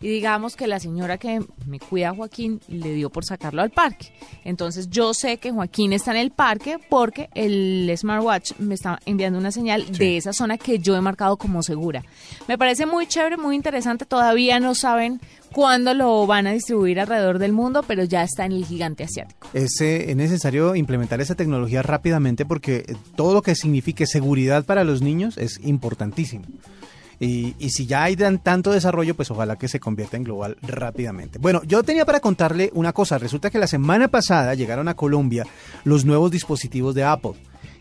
y 0.00 0.08
digamos 0.08 0.56
que 0.56 0.66
la 0.66 0.80
señora 0.80 1.18
que 1.18 1.40
me 1.66 1.78
cuida 1.78 2.10
a 2.10 2.14
Joaquín 2.14 2.60
le 2.68 2.94
dio 2.94 3.10
por 3.10 3.24
sacarlo 3.24 3.62
al 3.62 3.70
parque. 3.70 4.12
Entonces 4.44 4.88
yo 4.90 5.14
sé 5.14 5.38
que 5.38 5.52
Joaquín 5.52 5.92
está 5.92 6.10
en 6.12 6.18
el 6.18 6.30
parque 6.30 6.78
porque 6.88 7.28
el 7.34 7.92
smartwatch 7.96 8.52
me 8.58 8.74
está 8.74 8.98
enviando 9.06 9.38
una 9.38 9.50
señal 9.50 9.90
de 9.92 10.16
esa 10.16 10.32
zona 10.32 10.58
que 10.58 10.78
yo 10.78 10.96
he 10.96 11.00
marcado 11.00 11.36
como 11.36 11.62
segura. 11.62 12.04
Me 12.48 12.58
parece 12.58 12.86
muy 12.86 13.06
chévere, 13.06 13.36
muy 13.36 13.56
interesante. 13.56 14.04
Todavía 14.04 14.60
no 14.60 14.74
saben 14.74 15.20
cuándo 15.52 15.94
lo 15.94 16.26
van 16.26 16.46
a 16.46 16.52
distribuir 16.52 16.98
alrededor 17.00 17.38
del 17.38 17.52
mundo, 17.52 17.82
pero 17.86 18.04
ya 18.04 18.22
está 18.22 18.44
en 18.46 18.52
el 18.52 18.64
gigante 18.64 19.04
asiático. 19.04 19.48
Es, 19.54 19.80
eh, 19.80 20.10
es 20.10 20.16
necesario 20.16 20.74
implementar 20.74 21.20
esa 21.20 21.34
tecnología 21.34 21.82
rápidamente 21.82 22.44
porque 22.44 22.84
eh, 22.86 22.94
todo 23.16 23.34
lo 23.34 23.42
que 23.42 23.54
signifique 23.54 24.06
seguridad 24.06 24.64
para 24.64 24.84
los 24.84 25.02
niños 25.02 25.38
es 25.38 25.58
importantísimo. 25.62 26.44
Y, 27.20 27.54
y 27.60 27.70
si 27.70 27.86
ya 27.86 28.02
hay 28.02 28.16
tan- 28.16 28.38
tanto 28.42 28.72
desarrollo, 28.72 29.14
pues 29.14 29.30
ojalá 29.30 29.54
que 29.56 29.68
se 29.68 29.78
convierta 29.78 30.16
en 30.16 30.24
global 30.24 30.56
rápidamente. 30.62 31.38
Bueno, 31.38 31.62
yo 31.64 31.84
tenía 31.84 32.04
para 32.04 32.18
contarle 32.18 32.70
una 32.74 32.92
cosa. 32.92 33.16
Resulta 33.16 33.48
que 33.48 33.58
la 33.60 33.68
semana 33.68 34.08
pasada 34.08 34.54
llegaron 34.54 34.88
a 34.88 34.94
Colombia 34.94 35.46
los 35.84 36.04
nuevos 36.04 36.32
dispositivos 36.32 36.96
de 36.96 37.04
Apple. 37.04 37.34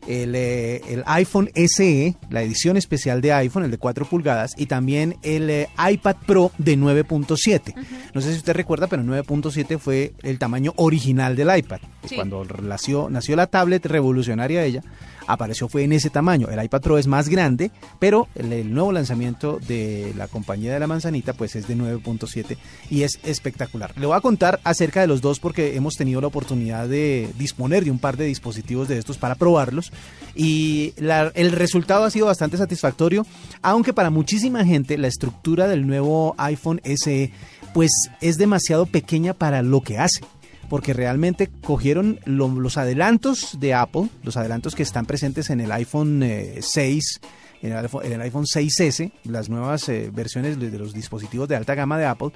El, 0.07 0.33
eh, 0.35 0.81
el 0.89 1.03
iPhone 1.05 1.49
SE, 1.53 2.15
la 2.29 2.41
edición 2.41 2.77
especial 2.77 3.21
de 3.21 3.33
iPhone, 3.33 3.63
el 3.63 3.71
de 3.71 3.77
4 3.77 4.05
pulgadas, 4.05 4.51
y 4.57 4.65
también 4.65 5.17
el 5.21 5.49
eh, 5.49 5.69
iPad 5.91 6.15
Pro 6.25 6.51
de 6.57 6.77
9.7. 6.77 7.75
No 8.13 8.21
sé 8.21 8.31
si 8.31 8.37
usted 8.37 8.53
recuerda, 8.53 8.87
pero 8.87 9.03
9.7 9.03 9.77
fue 9.77 10.13
el 10.23 10.39
tamaño 10.39 10.73
original 10.75 11.35
del 11.35 11.55
iPad. 11.55 11.79
Sí. 12.07 12.15
Cuando 12.15 12.45
nació, 12.61 13.09
nació 13.09 13.35
la 13.35 13.47
tablet 13.47 13.85
revolucionaria 13.85 14.63
ella, 14.63 14.83
apareció 15.27 15.67
fue 15.67 15.83
en 15.83 15.93
ese 15.93 16.09
tamaño. 16.09 16.49
El 16.49 16.63
iPad 16.63 16.81
Pro 16.81 16.97
es 16.97 17.07
más 17.07 17.29
grande, 17.29 17.71
pero 17.99 18.27
el, 18.35 18.73
nuevo 18.73 18.91
lanzamiento 18.91 19.59
de 19.67 20.13
la 20.17 20.27
compañía 20.27 20.73
de 20.73 20.79
la 20.79 20.87
manzanita 20.87 21.33
pues 21.33 21.55
es 21.55 21.67
de 21.67 21.75
9.7 21.75 22.57
y 22.89 23.03
es 23.03 23.19
espectacular. 23.23 23.93
Le 23.97 24.05
voy 24.05 24.17
a 24.17 24.21
contar 24.21 24.59
acerca 24.63 25.01
de 25.01 25.07
los 25.07 25.21
dos 25.21 25.39
porque 25.39 25.75
hemos 25.75 25.95
tenido 25.95 26.21
la 26.21 26.27
oportunidad 26.27 26.87
de 26.87 27.29
disponer 27.37 27.83
de 27.83 27.91
un 27.91 27.99
par 27.99 28.17
de 28.17 28.25
dispositivos 28.25 28.87
de 28.87 28.97
estos 28.97 29.17
para 29.17 29.35
probarlos 29.35 29.91
y 30.35 30.93
el 30.97 31.51
resultado 31.51 32.03
ha 32.03 32.11
sido 32.11 32.27
bastante 32.27 32.57
satisfactorio, 32.57 33.25
aunque 33.61 33.93
para 33.93 34.09
muchísima 34.09 34.65
gente 34.65 34.97
la 34.97 35.07
estructura 35.07 35.67
del 35.67 35.85
nuevo 35.87 36.35
iPhone 36.37 36.81
SE 36.83 37.31
pues 37.73 37.91
es 38.19 38.37
demasiado 38.37 38.85
pequeña 38.85 39.33
para 39.33 39.61
lo 39.61 39.81
que 39.81 39.97
hace 39.97 40.21
porque 40.71 40.93
realmente 40.93 41.49
cogieron 41.65 42.21
lo- 42.23 42.47
los 42.47 42.77
adelantos 42.77 43.57
de 43.59 43.73
Apple, 43.73 44.07
los 44.23 44.37
adelantos 44.37 44.73
que 44.73 44.83
están 44.83 45.05
presentes 45.05 45.49
en 45.49 45.59
el 45.59 45.69
iPhone 45.73 46.23
eh, 46.23 46.59
6, 46.61 47.19
en 47.61 47.73
el, 47.73 47.77
iPhone, 47.79 48.05
en 48.05 48.13
el 48.13 48.21
iPhone 48.21 48.45
6S, 48.45 49.11
las 49.25 49.49
nuevas 49.49 49.89
eh, 49.89 50.09
versiones 50.13 50.57
de 50.57 50.71
los 50.79 50.93
dispositivos 50.93 51.49
de 51.49 51.57
alta 51.57 51.75
gama 51.75 51.97
de 51.97 52.05
Apple, 52.05 52.29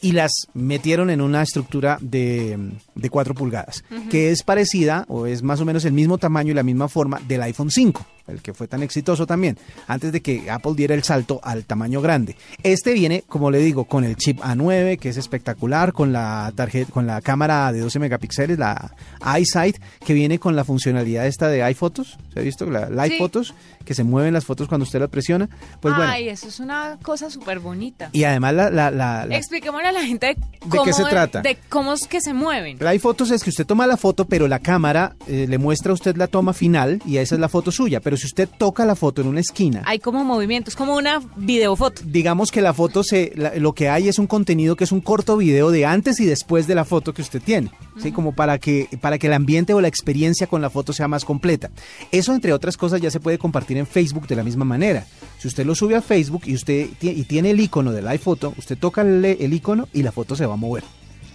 y 0.00 0.12
las 0.12 0.30
metieron 0.54 1.10
en 1.10 1.20
una 1.20 1.42
estructura 1.42 1.98
de, 2.00 2.58
de 2.94 3.10
4 3.10 3.34
pulgadas, 3.34 3.82
que 4.10 4.30
es 4.30 4.42
parecida 4.42 5.04
o 5.08 5.26
es 5.26 5.42
más 5.42 5.60
o 5.60 5.64
menos 5.64 5.84
el 5.84 5.92
mismo 5.92 6.18
tamaño 6.18 6.50
y 6.52 6.54
la 6.54 6.62
misma 6.62 6.88
forma 6.88 7.20
del 7.26 7.42
iPhone 7.42 7.70
5 7.70 8.06
el 8.26 8.42
que 8.42 8.52
fue 8.54 8.66
tan 8.66 8.82
exitoso 8.82 9.24
también, 9.24 9.56
antes 9.86 10.10
de 10.10 10.20
que 10.20 10.50
Apple 10.50 10.72
diera 10.74 10.96
el 10.96 11.04
salto 11.04 11.38
al 11.44 11.64
tamaño 11.64 12.00
grande. 12.02 12.34
Este 12.64 12.92
viene, 12.92 13.22
como 13.28 13.52
le 13.52 13.58
digo, 13.60 13.84
con 13.84 14.02
el 14.02 14.16
chip 14.16 14.40
A9, 14.40 14.98
que 14.98 15.10
es 15.10 15.16
espectacular, 15.16 15.92
con 15.92 16.12
la 16.12 16.52
tarjeta, 16.56 16.90
con 16.92 17.06
la 17.06 17.20
cámara 17.20 17.70
de 17.72 17.78
12 17.78 18.00
megapíxeles, 18.00 18.58
la 18.58 18.92
iSight, 19.38 19.76
que 20.04 20.12
viene 20.12 20.40
con 20.40 20.56
la 20.56 20.64
funcionalidad 20.64 21.24
esta 21.24 21.46
de 21.48 21.62
iPhotos, 21.62 22.18
¿se 22.34 22.40
ha 22.40 22.42
visto? 22.42 22.68
La 22.68 22.90
Live 22.90 23.10
Sí. 23.10 23.18
Photos, 23.18 23.54
que 23.84 23.94
se 23.94 24.02
mueven 24.02 24.34
las 24.34 24.44
fotos 24.44 24.66
cuando 24.66 24.82
usted 24.82 24.98
las 24.98 25.08
presiona. 25.08 25.48
Pues 25.80 25.94
bueno, 25.94 26.10
Ay, 26.10 26.28
eso 26.28 26.48
es 26.48 26.58
una 26.58 26.98
cosa 27.02 27.30
súper 27.30 27.60
bonita. 27.60 28.10
y 28.12 28.24
además 28.24 28.54
la, 28.54 28.70
la, 28.70 28.90
la- 28.90 29.24
la- 29.26 29.36
Expliquémosle 29.36 29.85
a 29.86 29.92
la 29.92 30.04
gente 30.04 30.26
de, 30.26 30.34
¿De 30.34 30.40
cómo 30.70 30.84
qué 30.84 30.92
se 30.92 31.04
trata? 31.04 31.42
De 31.42 31.56
cómo 31.68 31.92
es 31.92 32.06
que 32.06 32.20
se 32.20 32.34
mueven. 32.34 32.76
La 32.80 32.90
iPhotos 32.90 33.30
es 33.30 33.42
que 33.44 33.50
usted 33.50 33.66
toma 33.66 33.86
la 33.86 33.96
foto, 33.96 34.24
pero 34.26 34.48
la 34.48 34.58
cámara 34.58 35.14
eh, 35.28 35.46
le 35.48 35.58
muestra 35.58 35.90
a 35.92 35.94
usted 35.94 36.16
la 36.16 36.26
toma 36.26 36.52
final 36.52 37.00
y 37.06 37.18
esa 37.18 37.34
es 37.36 37.40
la 37.40 37.48
foto 37.48 37.70
suya. 37.70 38.00
Pero 38.00 38.16
si 38.16 38.26
usted 38.26 38.48
toca 38.58 38.84
la 38.84 38.96
foto 38.96 39.20
en 39.22 39.28
una 39.28 39.40
esquina, 39.40 39.82
Hay 39.86 39.98
como 40.00 40.24
movimientos, 40.24 40.74
como 40.76 40.96
una 40.96 41.20
videofoto. 41.36 42.02
digamos 42.04 42.50
que 42.50 42.60
la 42.62 42.74
foto 42.74 43.02
se 43.04 43.32
la- 43.36 43.54
lo 43.56 43.72
que 43.74 43.88
hay 43.88 44.08
es 44.08 44.18
un 44.18 44.26
contenido 44.26 44.74
que 44.76 44.84
es 44.84 44.92
un 44.92 45.00
corto 45.00 45.36
video 45.36 45.70
de 45.70 45.86
antes 45.86 46.18
y 46.20 46.24
después 46.24 46.66
de 46.66 46.74
la 46.74 46.84
foto 46.84 47.12
que 47.14 47.22
usted 47.22 47.40
tiene 47.42 47.70
sí 48.02 48.12
como 48.12 48.32
para 48.34 48.58
que 48.58 48.88
para 49.00 49.18
que 49.18 49.26
el 49.28 49.32
ambiente 49.32 49.72
o 49.74 49.80
la 49.80 49.88
experiencia 49.88 50.46
con 50.46 50.60
la 50.60 50.68
foto 50.70 50.92
sea 50.92 51.08
más 51.08 51.24
completa 51.24 51.70
eso 52.10 52.34
entre 52.34 52.52
otras 52.52 52.76
cosas 52.76 53.00
ya 53.00 53.10
se 53.10 53.20
puede 53.20 53.38
compartir 53.38 53.76
en 53.78 53.86
Facebook 53.86 54.26
de 54.26 54.36
la 54.36 54.42
misma 54.42 54.64
manera 54.64 55.06
si 55.38 55.48
usted 55.48 55.64
lo 55.64 55.74
sube 55.74 55.94
a 55.96 56.02
Facebook 56.02 56.42
y 56.46 56.54
usted 56.54 56.88
y 57.00 57.22
tiene 57.24 57.50
el 57.50 57.60
icono 57.60 57.92
de 57.92 58.02
la 58.02 58.10
iPhoto 58.10 58.52
usted 58.58 58.76
toca 58.78 59.02
el, 59.02 59.24
el 59.24 59.52
icono 59.52 59.75
y 59.92 60.02
la 60.02 60.12
foto 60.12 60.36
se 60.36 60.46
va 60.46 60.54
a 60.54 60.58
mover 60.58 60.84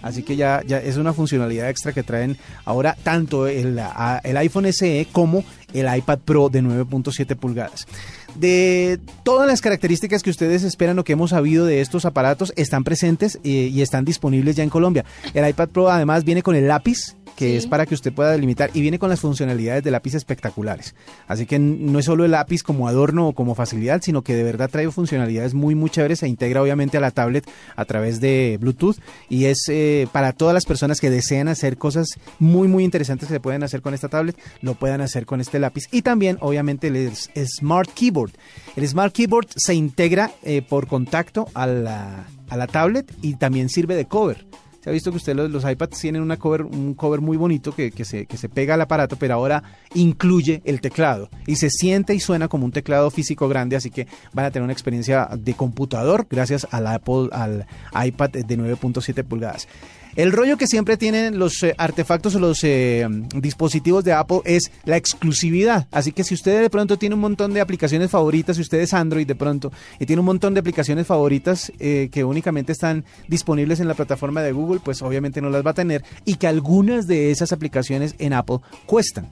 Así 0.02 0.24
que 0.24 0.36
ya, 0.36 0.62
ya 0.66 0.78
es 0.78 0.96
una 0.96 1.12
funcionalidad 1.12 1.70
extra 1.70 1.92
que 1.92 2.02
traen 2.02 2.36
ahora 2.64 2.96
tanto 3.02 3.46
el, 3.46 3.80
el 4.24 4.36
iPhone 4.36 4.70
SE 4.72 5.06
como 5.12 5.44
el 5.72 5.96
iPad 5.96 6.18
Pro 6.18 6.48
de 6.48 6.62
9.7 6.62 7.36
pulgadas. 7.36 7.86
De 8.34 8.98
todas 9.22 9.46
las 9.46 9.60
características 9.60 10.22
que 10.22 10.30
ustedes 10.30 10.64
esperan 10.64 10.98
o 10.98 11.04
que 11.04 11.12
hemos 11.12 11.30
sabido 11.30 11.66
de 11.66 11.80
estos 11.80 12.04
aparatos 12.04 12.52
están 12.56 12.82
presentes 12.82 13.38
eh, 13.44 13.70
y 13.72 13.80
están 13.82 14.04
disponibles 14.04 14.56
ya 14.56 14.64
en 14.64 14.70
Colombia. 14.70 15.04
El 15.34 15.48
iPad 15.48 15.68
Pro 15.68 15.88
además 15.88 16.24
viene 16.24 16.42
con 16.42 16.56
el 16.56 16.66
lápiz 16.66 17.14
que 17.42 17.50
Sí. 17.50 17.56
es 17.56 17.66
para 17.66 17.86
que 17.86 17.94
usted 17.94 18.12
pueda 18.12 18.30
delimitar 18.30 18.70
y 18.72 18.80
viene 18.80 18.98
con 19.00 19.08
las 19.10 19.20
funcionalidades 19.20 19.82
de 19.82 19.90
lápiz 19.90 20.14
espectaculares. 20.14 20.94
Así 21.26 21.44
que 21.44 21.58
no 21.58 21.98
es 21.98 22.04
solo 22.04 22.24
el 22.24 22.30
lápiz 22.30 22.62
como 22.62 22.86
adorno 22.86 23.28
o 23.28 23.32
como 23.34 23.54
facilidad, 23.54 24.00
sino 24.02 24.22
que 24.22 24.34
de 24.34 24.44
verdad 24.44 24.70
trae 24.70 24.90
funcionalidades 24.90 25.52
muy 25.54 25.74
muy 25.74 25.90
chéveres, 25.90 26.20
se 26.20 26.28
integra 26.28 26.62
obviamente 26.62 26.98
a 26.98 27.00
la 27.00 27.10
tablet 27.10 27.44
a 27.74 27.84
través 27.84 28.20
de 28.20 28.58
Bluetooth 28.60 28.96
y 29.28 29.46
es 29.46 29.64
eh, 29.68 30.06
para 30.12 30.32
todas 30.32 30.54
las 30.54 30.64
personas 30.66 31.00
que 31.00 31.10
desean 31.10 31.48
hacer 31.48 31.76
cosas 31.78 32.06
muy 32.38 32.68
muy 32.68 32.84
interesantes 32.84 33.28
que 33.28 33.34
se 33.34 33.40
pueden 33.40 33.62
hacer 33.64 33.82
con 33.82 33.92
esta 33.94 34.08
tablet, 34.08 34.36
lo 34.60 34.74
puedan 34.74 35.00
hacer 35.00 35.26
con 35.26 35.40
este 35.40 35.58
lápiz 35.58 35.88
y 35.90 36.02
también 36.02 36.38
obviamente 36.40 36.86
el, 36.88 37.10
Smart 37.46 37.90
Keyboard. 37.92 38.32
El 38.76 38.86
Smart 38.86 39.12
Keyboard 39.12 39.48
se 39.56 39.74
integra 39.74 40.30
eh, 40.42 40.62
por 40.62 40.86
contacto 40.86 41.48
a 41.54 41.66
la, 41.66 42.26
a 42.48 42.56
la 42.56 42.66
tablet 42.66 43.12
y 43.22 43.34
también 43.34 43.68
sirve 43.68 43.96
de 43.96 44.04
cover. 44.04 44.46
Se 44.82 44.90
ha 44.90 44.92
visto 44.92 45.12
que 45.12 45.18
usted 45.18 45.36
los, 45.36 45.64
iPads 45.64 46.00
tienen 46.00 46.22
una 46.22 46.36
cover, 46.36 46.62
un 46.62 46.94
cover 46.94 47.20
muy 47.20 47.36
bonito 47.36 47.72
que, 47.72 47.92
que 47.92 48.04
se, 48.04 48.26
que 48.26 48.36
se 48.36 48.48
pega 48.48 48.74
al 48.74 48.80
aparato, 48.80 49.14
pero 49.14 49.34
ahora 49.34 49.62
incluye 49.94 50.60
el 50.64 50.80
teclado 50.80 51.30
y 51.46 51.54
se 51.54 51.70
siente 51.70 52.16
y 52.16 52.20
suena 52.20 52.48
como 52.48 52.64
un 52.64 52.72
teclado 52.72 53.08
físico 53.12 53.48
grande, 53.48 53.76
así 53.76 53.90
que 53.90 54.08
van 54.32 54.46
a 54.46 54.50
tener 54.50 54.64
una 54.64 54.72
experiencia 54.72 55.28
de 55.38 55.54
computador 55.54 56.26
gracias 56.28 56.66
al 56.72 56.88
Apple, 56.88 57.28
al 57.30 57.66
iPad 58.04 58.30
de 58.30 58.58
9.7 58.58 59.22
pulgadas. 59.22 59.68
El 60.14 60.30
rollo 60.30 60.58
que 60.58 60.66
siempre 60.66 60.98
tienen 60.98 61.38
los 61.38 61.62
eh, 61.62 61.74
artefactos 61.78 62.34
o 62.34 62.38
los 62.38 62.62
eh, 62.64 63.06
dispositivos 63.34 64.04
de 64.04 64.12
Apple 64.12 64.40
es 64.44 64.70
la 64.84 64.98
exclusividad. 64.98 65.86
Así 65.90 66.12
que 66.12 66.22
si 66.22 66.34
usted 66.34 66.60
de 66.60 66.68
pronto 66.68 66.98
tiene 66.98 67.14
un 67.14 67.20
montón 67.22 67.54
de 67.54 67.62
aplicaciones 67.62 68.10
favoritas, 68.10 68.56
si 68.56 68.62
usted 68.62 68.80
es 68.80 68.92
Android 68.92 69.26
de 69.26 69.34
pronto 69.34 69.72
y 69.98 70.04
tiene 70.04 70.20
un 70.20 70.26
montón 70.26 70.52
de 70.52 70.60
aplicaciones 70.60 71.06
favoritas 71.06 71.72
eh, 71.78 72.10
que 72.12 72.24
únicamente 72.24 72.72
están 72.72 73.04
disponibles 73.26 73.80
en 73.80 73.88
la 73.88 73.94
plataforma 73.94 74.42
de 74.42 74.52
Google, 74.52 74.80
pues 74.84 75.00
obviamente 75.00 75.40
no 75.40 75.48
las 75.48 75.64
va 75.64 75.70
a 75.70 75.74
tener 75.74 76.04
y 76.26 76.34
que 76.34 76.46
algunas 76.46 77.06
de 77.06 77.30
esas 77.30 77.52
aplicaciones 77.52 78.14
en 78.18 78.34
Apple 78.34 78.58
cuestan. 78.84 79.30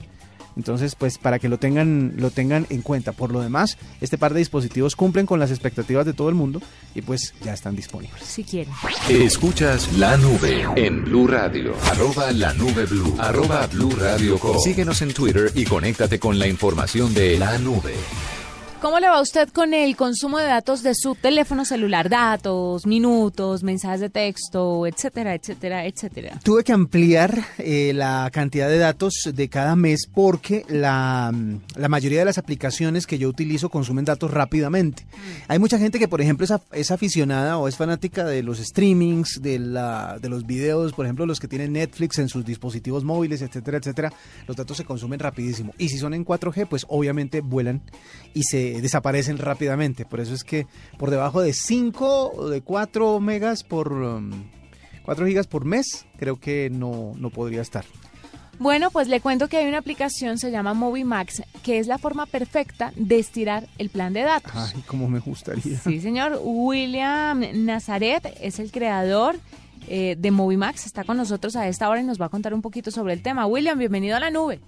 Entonces, 0.57 0.95
pues 0.95 1.19
para 1.19 1.38
que 1.38 1.49
lo 1.49 1.59
tengan, 1.59 2.14
lo 2.16 2.30
tengan 2.30 2.66
en 2.71 2.83
cuenta. 2.83 3.12
Por 3.12 3.33
lo 3.33 3.40
demás, 3.40 3.78
este 4.00 4.19
par 4.19 4.33
de 4.35 4.38
dispositivos 4.40 4.97
cumplen 4.97 5.26
con 5.26 5.40
las 5.40 5.50
expectativas 5.50 6.07
de 6.07 6.12
todo 6.12 6.28
el 6.28 6.35
mundo 6.35 6.61
y 6.95 7.02
pues 7.02 7.35
ya 7.42 7.52
están 7.52 7.76
disponibles. 7.76 8.23
Si 8.23 8.45
quieren. 8.45 8.73
Escuchas 9.09 9.92
la 9.97 10.16
nube 10.16 10.66
en 10.76 11.04
Blue 11.04 11.26
Radio. 11.26 11.75
Arroba 11.90 12.33
la 12.33 12.52
nube 12.54 12.87
Blue. 12.87 13.14
Arroba 13.19 13.66
Blue 13.66 13.95
Radio 13.99 14.38
Co. 14.38 14.59
Síguenos 14.59 15.02
en 15.02 15.12
Twitter 15.12 15.52
y 15.54 15.64
conéctate 15.64 16.19
con 16.19 16.38
la 16.38 16.47
información 16.47 17.12
de 17.14 17.38
la 17.38 17.59
nube. 17.59 17.95
¿Cómo 18.80 18.99
le 18.99 19.08
va 19.08 19.18
a 19.18 19.20
usted 19.20 19.50
con 19.50 19.75
el 19.75 19.95
consumo 19.95 20.38
de 20.38 20.47
datos 20.47 20.82
de 20.82 20.95
su 20.95 21.14
teléfono 21.14 21.66
celular? 21.66 22.08
Datos, 22.08 22.86
minutos, 22.86 23.62
mensajes 23.62 24.00
de 24.00 24.08
texto, 24.08 24.86
etcétera, 24.86 25.34
etcétera, 25.34 25.84
etcétera. 25.84 26.40
Tuve 26.43 26.64
que 26.64 26.73
ampliar 26.73 27.45
eh, 27.58 27.93
la 27.95 28.30
cantidad 28.32 28.71
de 28.71 28.78
datos 28.78 29.28
de 29.34 29.49
cada 29.50 29.76
mes 29.76 30.08
porque 30.12 30.64
la, 30.71 31.30
la 31.76 31.88
mayoría 31.90 32.21
de 32.21 32.25
las 32.25 32.38
aplicaciones 32.38 33.06
que 33.06 33.19
yo 33.19 33.28
utilizo 33.28 33.69
consumen 33.69 34.06
datos 34.06 34.30
rápidamente. 34.30 35.06
Hay 35.49 35.58
mucha 35.58 35.78
gente 35.78 35.99
que, 35.99 36.08
por 36.08 36.23
ejemplo, 36.23 36.45
es, 36.47 36.50
af- 36.50 36.62
es 36.73 36.90
aficionada 36.90 37.58
o 37.58 37.69
es 37.69 37.76
fanática 37.76 38.25
de 38.25 38.43
los 38.43 38.58
streamings, 38.60 39.43
de, 39.43 39.58
la, 39.58 40.19
de 40.23 40.30
los 40.30 40.47
videos, 40.47 40.95
por 40.95 41.04
ejemplo, 41.04 41.26
los 41.26 41.38
que 41.38 41.49
tienen 41.49 41.75
Netflix 41.75 42.19
en 42.19 42.30
sus 42.30 42.47
dispositivos 42.47 43.04
móviles, 43.04 43.43
etcétera, 43.43 43.76
etcétera. 43.76 44.10
Los 44.49 44.56
datos 44.56 44.78
se 44.78 44.84
consumen 44.86 45.21
rapidísimo. 45.21 45.75
Y 45.76 45.90
si 45.90 45.99
son 45.99 46.14
en 46.14 46.25
4G, 46.25 46.66
pues 46.66 46.86
obviamente 46.88 47.43
vuelan 47.43 47.82
y 48.32 48.45
se 48.45 48.70
desaparecen 48.80 49.39
rápidamente. 49.39 50.04
Por 50.04 50.21
eso 50.21 50.35
es 50.35 50.45
que 50.45 50.67
por 50.99 51.11
debajo 51.11 51.41
de 51.41 51.52
5 51.52 52.33
o 52.35 52.49
de 52.49 52.61
4 52.61 53.21
megas 53.21 53.65
por... 53.65 53.93
um, 53.93 54.30
4 55.02 55.26
gigas 55.26 55.47
por 55.47 55.65
mes, 55.65 56.06
creo 56.19 56.39
que 56.39 56.71
no, 56.71 57.15
no 57.17 57.30
podría 57.30 57.63
estar. 57.63 57.85
Bueno, 58.61 58.91
pues 58.91 59.09
le 59.09 59.21
cuento 59.23 59.49
que 59.49 59.56
hay 59.56 59.67
una 59.67 59.78
aplicación, 59.78 60.37
se 60.37 60.50
llama 60.50 60.75
Movimax, 60.75 61.43
que 61.63 61.78
es 61.78 61.87
la 61.87 61.97
forma 61.97 62.26
perfecta 62.26 62.93
de 62.95 63.19
estirar 63.19 63.67
el 63.78 63.89
plan 63.89 64.13
de 64.13 64.21
datos. 64.21 64.52
Ay, 64.54 64.85
cómo 64.87 65.09
me 65.09 65.19
gustaría. 65.19 65.78
Sí, 65.78 66.00
señor. 66.00 66.39
William 66.45 67.43
Nazaret 67.65 68.37
es 68.41 68.59
el 68.59 68.71
creador 68.71 69.37
eh, 69.89 70.15
de 70.19 70.30
Movimax. 70.30 70.85
Está 70.85 71.04
con 71.04 71.17
nosotros 71.17 71.56
a 71.56 71.69
esta 71.69 71.89
hora 71.89 72.02
y 72.02 72.04
nos 72.04 72.21
va 72.21 72.26
a 72.26 72.28
contar 72.28 72.52
un 72.52 72.61
poquito 72.61 72.91
sobre 72.91 73.15
el 73.15 73.23
tema. 73.23 73.47
William, 73.47 73.78
bienvenido 73.78 74.17
a 74.17 74.21
la 74.21 74.30
nube. 74.30 74.61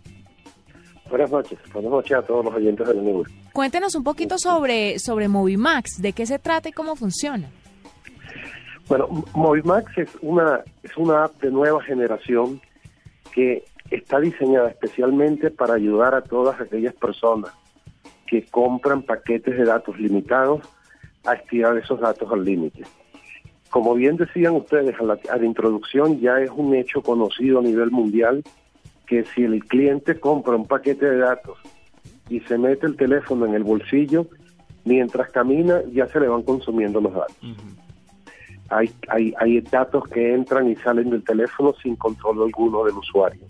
Buenas 1.13 1.31
noches, 1.31 1.59
buenas 1.75 1.91
noches 1.91 2.17
a 2.17 2.23
todos 2.23 2.43
los 2.43 2.55
oyentes 2.55 2.89
de 2.89 2.95
la 2.95 3.03
nube. 3.03 3.25
Cuéntenos 3.53 3.95
un 3.95 4.03
poquito 4.03 4.39
sobre, 4.39 4.99
sobre 4.99 5.29
Movimax, 5.29 6.01
de 6.01 6.15
qué 6.15 6.25
se 6.25 6.39
trata 6.39 6.71
y 6.71 6.73
cómo 6.73 6.97
funciona. 6.97 7.51
Bueno, 8.89 9.09
Movimax 9.35 9.99
es 9.99 10.09
una, 10.23 10.65
es 10.83 10.97
una 10.97 11.25
app 11.25 11.39
de 11.43 11.51
nueva 11.51 11.83
generación 11.83 12.63
que 13.35 13.63
está 13.91 14.21
diseñada 14.21 14.71
especialmente 14.71 15.51
para 15.51 15.75
ayudar 15.75 16.15
a 16.15 16.23
todas 16.23 16.59
aquellas 16.59 16.95
personas 16.95 17.53
que 18.27 18.47
compran 18.47 19.03
paquetes 19.03 19.59
de 19.59 19.67
datos 19.67 20.01
limitados 20.01 20.63
a 21.27 21.35
estirar 21.35 21.77
esos 21.77 22.01
datos 22.01 22.33
al 22.33 22.43
límite. 22.43 22.85
Como 23.69 23.95
bien 23.95 24.17
decían 24.17 24.57
ustedes 24.57 24.99
a 24.99 25.03
la, 25.03 25.19
a 25.29 25.37
la 25.37 25.45
introducción, 25.45 26.21
ya 26.21 26.41
es 26.41 26.51
un 26.51 26.75
hecho 26.75 27.03
conocido 27.03 27.59
a 27.59 27.63
nivel 27.63 27.91
mundial 27.91 28.43
que 29.13 29.27
si 29.35 29.43
el 29.43 29.63
cliente 29.67 30.19
compra 30.19 30.57
un 30.57 30.67
paquete 30.67 31.05
de 31.05 31.19
datos 31.19 31.59
y 32.31 32.41
se 32.41 32.57
mete 32.57 32.87
el 32.87 32.97
teléfono 32.97 33.45
en 33.45 33.53
el 33.53 33.63
bolsillo, 33.63 34.27
mientras 34.87 35.31
camina 35.31 35.83
ya 35.93 36.07
se 36.09 36.19
le 36.19 36.29
van 36.29 36.43
consumiendo 36.45 36.99
los 36.99 37.13
datos. 37.13 37.37
Hay, 38.71 38.91
hay, 39.09 39.35
hay 39.39 39.61
datos 39.61 40.05
que 40.05 40.33
entran 40.33 40.71
y 40.71 40.77
salen 40.77 41.11
del 41.11 41.23
teléfono 41.25 41.75
sin 41.83 41.95
control 41.97 42.45
alguno 42.45 42.85
del 42.85 42.97
usuario. 42.97 43.43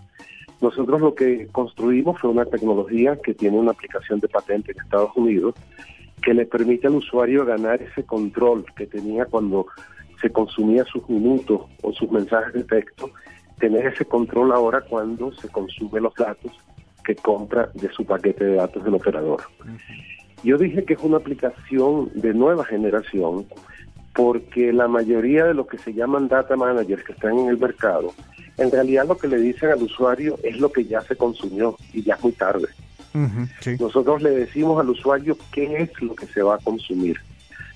Nosotros 0.61 1.01
lo 1.01 1.15
que 1.15 1.47
construimos 1.53 2.21
fue 2.21 2.31
una 2.31 2.45
tecnología 2.45 3.17
que 3.23 3.33
tiene 3.33 3.57
una 3.57 3.71
aplicación 3.71 4.19
de 4.19 4.27
patente 4.27 4.73
en 4.73 4.81
Estados 4.81 5.13
Unidos 5.15 5.55
que 6.25 6.35
le 6.35 6.45
permite 6.45 6.89
al 6.89 6.97
usuario 6.97 7.47
ganar 7.47 7.81
ese 7.81 8.03
control 8.03 8.65
que 8.75 8.89
tenía 8.89 9.27
cuando 9.27 9.69
se 10.21 10.29
consumía 10.29 10.85
sus 10.87 11.09
minutos 11.09 11.61
o 11.83 11.93
sus 11.93 12.11
mensajes 12.11 12.53
de 12.53 12.65
texto, 12.65 13.11
tener 13.63 13.87
ese 13.87 14.05
control 14.05 14.51
ahora 14.51 14.81
cuando 14.81 15.31
se 15.35 15.49
consume 15.49 16.01
los 16.01 16.13
datos 16.17 16.51
que 17.05 17.15
compra 17.15 17.71
de 17.75 17.89
su 17.93 18.05
paquete 18.05 18.45
de 18.45 18.57
datos 18.57 18.83
del 18.83 18.95
operador. 18.95 19.41
Yo 20.43 20.59
dije 20.59 20.85
que 20.85 20.95
es 20.95 21.01
una 21.01 21.19
aplicación 21.19 22.11
de 22.13 22.35
nueva 22.35 22.65
generación 22.65 23.47
porque 24.15 24.73
la 24.73 24.89
mayoría 24.89 25.45
de 25.45 25.55
los 25.55 25.69
que 25.69 25.79
se 25.79 25.95
llaman 25.95 26.27
data 26.27 26.57
managers 26.57 27.05
que 27.05 27.13
están 27.13 27.39
en 27.39 27.51
el 27.51 27.57
mercado, 27.57 28.13
en 28.59 28.69
realidad 28.73 29.07
lo 29.07 29.17
que 29.17 29.29
le 29.29 29.39
dicen 29.39 29.71
al 29.71 29.81
usuario 29.85 30.37
es 30.43 30.59
lo 30.59 30.73
que 30.73 30.85
ya 30.85 31.01
se 31.03 31.15
consumió 31.15 31.77
y 31.93 32.03
ya 32.03 32.15
es 32.15 32.25
muy 32.25 32.33
tarde. 32.33 32.67
Sí. 33.61 33.77
Nosotros 33.79 34.23
le 34.23 34.31
decimos 34.31 34.81
al 34.81 34.91
usuario 34.91 35.39
qué 35.53 35.85
es 35.85 36.03
lo 36.03 36.17
que 36.17 36.27
se 36.27 36.43
va 36.43 36.57
a 36.57 36.59
consumir. 36.59 37.17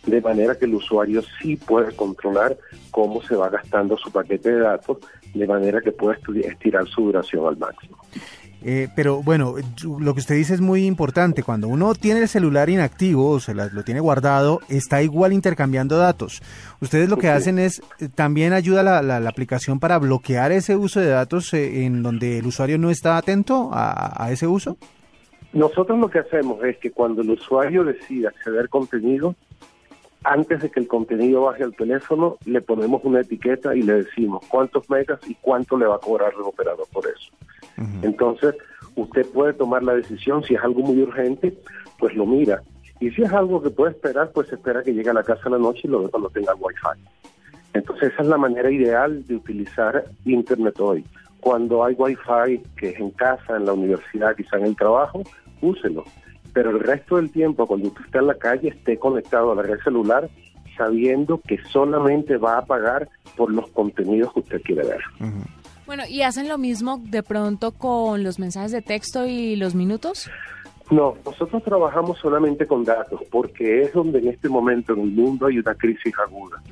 de 0.05 0.21
manera 0.21 0.57
que 0.57 0.67
el 0.67 0.75
usuario 0.75 1.21
sí 1.41 1.57
puede 1.57 1.95
controlar 1.95 2.57
cómo 2.93 3.23
se 3.23 3.35
va 3.35 3.51
gastando 3.51 3.97
su 3.97 4.11
paquete 4.11 4.51
de 4.51 4.61
datos, 4.61 4.99
de 5.39 5.47
manera 5.47 5.81
que 5.81 5.93
pueda 5.93 6.19
estirar 6.45 6.87
su 6.87 7.03
duración 7.03 7.47
al 7.47 7.57
máximo. 7.57 7.97
Eh, 8.69 8.89
pero 8.97 9.23
bueno, 9.23 9.55
lo 10.01 10.15
que 10.15 10.21
usted 10.21 10.35
dice 10.35 10.55
es 10.55 10.61
muy 10.61 10.87
importante. 10.87 11.43
Cuando 11.43 11.69
uno 11.69 11.95
tiene 11.95 12.21
el 12.21 12.29
celular 12.29 12.69
inactivo 12.69 13.31
o 13.31 13.41
se 13.41 13.55
lo 13.55 13.85
tiene 13.85 14.01
guardado, 14.01 14.61
está 14.69 15.03
igual 15.03 15.33
intercambiando 15.33 15.99
datos. 15.99 16.43
Ustedes 16.81 17.09
lo 17.09 17.17
que 17.17 17.29
hacen 17.29 17.59
es, 17.59 17.81
eh, 18.01 18.09
también 18.13 18.53
ayuda 18.53 18.83
la, 18.83 19.03
la, 19.03 19.29
aplicación 19.29 19.79
para 19.79 19.99
bloquear 19.99 20.53
ese 20.53 20.75
uso 20.75 21.01
de 21.01 21.09
datos 21.09 21.53
eh, 21.55 21.85
en 21.85 22.03
donde 22.03 22.39
el 22.39 22.47
usuario 22.47 22.79
no 22.79 22.91
está 22.91 23.17
atento 23.17 23.71
a, 23.73 24.25
a 24.25 24.33
ese 24.33 24.47
uso. 24.47 24.77
Nosotros 25.53 25.99
lo 25.99 26.09
que 26.11 26.19
hacemos 26.19 26.63
es 26.65 26.77
que 26.79 26.91
cuando 26.91 27.23
el 27.23 27.31
usuario 27.31 27.85
decide 27.85 28.29
acceder 28.29 28.69
contenido, 28.69 29.37
antes 30.25 30.63
de 30.63 30.71
que 30.71 30.81
el 30.81 30.89
contenido 30.89 31.43
baje 31.43 31.63
al 31.63 31.75
teléfono, 31.75 32.37
le 32.45 32.61
ponemos 32.61 33.03
una 33.05 33.21
etiqueta 33.21 33.75
y 33.75 33.83
le 33.83 34.05
decimos 34.05 34.45
cuántos 34.49 34.89
megas 34.91 35.21
y 35.29 35.35
cuánto 35.37 35.77
le 35.77 35.87
va 35.87 35.97
a 35.97 36.01
cobrar 36.01 36.33
el 36.35 36.43
operador 36.43 36.87
por 36.93 37.07
eso. 37.07 37.33
Entonces, 38.03 38.55
usted 38.95 39.27
puede 39.27 39.53
tomar 39.53 39.83
la 39.83 39.95
decisión, 39.95 40.43
si 40.43 40.55
es 40.55 40.63
algo 40.63 40.81
muy 40.81 41.01
urgente, 41.01 41.57
pues 41.99 42.15
lo 42.15 42.27
mira. 42.27 42.63
Y 42.99 43.11
si 43.11 43.23
es 43.23 43.33
algo 43.33 43.63
que 43.63 43.71
puede 43.71 43.93
esperar, 43.93 44.31
pues 44.33 44.51
espera 44.53 44.83
que 44.83 44.95
llegue 44.95 45.11
a 45.11 45.15
la 45.15 45.23
casa 45.23 45.43
a 45.45 45.51
la 45.51 45.59
noche 45.59 45.83
y 45.85 45.89
lo 45.89 46.03
ve 46.03 46.09
cuando 46.09 46.31
tenga 46.31 46.55
Wi-Fi. 46.55 47.01
Entonces, 47.75 48.13
esa 48.13 48.23
es 48.23 48.29
la 48.29 48.39
manera 48.39 48.71
ideal 48.71 49.25
de 49.27 49.35
utilizar 49.35 50.05
Internet 50.25 50.81
hoy. 50.81 51.05
Cuando 51.41 51.85
hay 51.85 51.95
Wi-Fi, 51.95 52.63
que 52.77 52.89
es 52.89 52.99
en 52.99 53.11
casa, 53.11 53.57
en 53.57 53.67
la 53.67 53.75
universidad, 53.75 54.35
quizá 54.35 54.57
en 54.57 54.65
el 54.65 54.77
trabajo, 54.77 55.23
úselo. 55.61 56.05
Pero 56.57 56.71
el 56.71 56.81
resto 56.81 57.17
del 57.17 57.31
tiempo, 57.31 57.67
cuando 57.67 57.89
usted 57.89 58.07
está 58.07 58.21
en 58.21 58.29
la 58.29 58.35
calle, 58.35 58.69
esté 58.69 58.97
conectado 58.99 59.53
a 59.53 59.57
la 59.57 59.61
red 59.61 59.79
celular, 59.85 60.31
sabiendo 60.75 61.39
que 61.47 61.59
solamente 61.65 62.39
va 62.39 62.57
a 62.57 62.65
pagar 62.65 63.11
por 63.37 63.53
los 63.53 63.69
contenidos 63.73 64.33
que 64.33 64.41
usted 64.41 64.63
quiere 64.63 64.85
ver. 64.85 65.01
Bueno, 65.85 66.05
¿y 66.09 66.23
hacen 66.23 66.49
lo 66.49 66.57
mismo 66.57 66.99
de 67.11 67.23
pronto 67.23 67.73
con 67.73 68.25
los 68.25 68.39
mensajes 68.39 68.73
de 68.73 68.81
texto 68.81 69.27
y 69.27 69.57
los 69.57 69.75
minutos? 69.75 70.31
No, 70.91 71.17
nosotros 71.27 71.63
trabajamos 71.63 72.19
solamente 72.21 72.67
con 72.67 72.85
datos 72.85 73.21
porque 73.31 73.83
es 73.83 73.93
donde 73.93 74.21
en 74.21 74.29
este 74.29 74.49
momento 74.49 74.95
en 74.95 75.01
el 75.01 75.11
mundo 75.11 75.49
hay 75.49 75.59
una 75.59 75.75
crisis 75.75 76.15
aguda. 76.27 76.63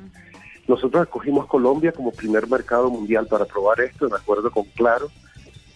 Nosotros 0.67 1.03
escogimos 1.03 1.45
Colombia 1.45 1.91
como 1.91 2.09
primer 2.09 2.49
mercado 2.49 2.89
mundial 2.89 3.27
para 3.27 3.45
probar 3.45 3.81
esto, 3.81 4.07
de 4.07 4.15
acuerdo 4.15 4.49
con 4.49 4.63
Claro, 4.75 5.09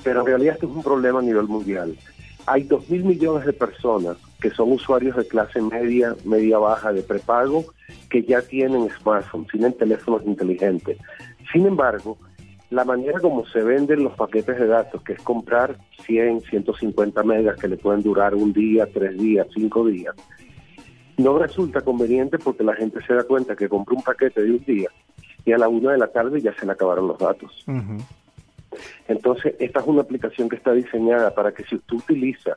pero 0.04 0.22
en 0.22 0.26
realidad 0.26 0.56
esto 0.56 0.66
es 0.66 0.76
un 0.76 0.82
problema 0.82 1.20
a 1.20 1.22
nivel 1.22 1.48
mundial. 1.48 1.96
Hay 2.50 2.64
dos 2.64 2.90
mil 2.90 3.04
millones 3.04 3.46
de 3.46 3.54
personas 3.54 4.18
que 4.42 4.50
son 4.50 4.72
usuarios 4.72 5.16
de 5.16 5.28
clase 5.28 5.62
media, 5.62 6.16
media 6.26 6.58
baja, 6.58 6.92
de 6.92 7.04
prepago, 7.04 7.66
que 8.10 8.24
ya 8.24 8.42
tienen 8.42 8.90
smartphones, 8.90 9.50
tienen 9.50 9.74
teléfonos 9.74 10.26
inteligentes. 10.26 10.98
Sin 11.52 11.68
embargo, 11.68 12.18
la 12.72 12.86
manera 12.86 13.20
como 13.20 13.46
se 13.46 13.62
venden 13.62 14.04
los 14.04 14.16
paquetes 14.16 14.58
de 14.58 14.66
datos, 14.66 15.02
que 15.04 15.14
es 15.14 15.22
comprar 15.22 15.78
100, 16.06 16.42
150 16.42 17.24
megas 17.24 17.60
que 17.60 17.68
le 17.68 17.78
pueden 17.78 18.02
durar 18.02 18.34
un 18.34 18.52
día, 18.52 18.88
tres 18.92 19.18
días, 19.18 19.46
cinco 19.54 19.86
días, 19.86 20.16
no 21.18 21.38
resulta 21.38 21.82
conveniente 21.82 22.40
porque 22.40 22.64
la 22.64 22.76
gente 22.76 23.00
se 23.06 23.14
da 23.14 23.24
cuenta 23.24 23.56
que 23.56 23.68
compra 23.68 23.96
un 23.96 24.04
paquete 24.04 24.42
de 24.42 24.52
un 24.52 24.64
día 24.64 24.90
y 25.46 25.52
a 25.52 25.58
la 25.58 25.68
una 25.68 25.92
de 25.92 25.98
la 25.98 26.08
tarde 26.08 26.42
ya 26.42 26.54
se 26.54 26.66
le 26.66 26.72
acabaron 26.72 27.08
los 27.08 27.18
datos. 27.18 27.66
Entonces, 29.08 29.56
esta 29.60 29.80
es 29.80 29.88
una 29.88 30.02
aplicación 30.02 30.50
que 30.50 30.56
está 30.56 30.74
diseñada 30.74 31.34
para 31.34 31.54
que 31.54 31.64
si 31.64 31.76
usted 31.76 31.96
utiliza 31.96 32.56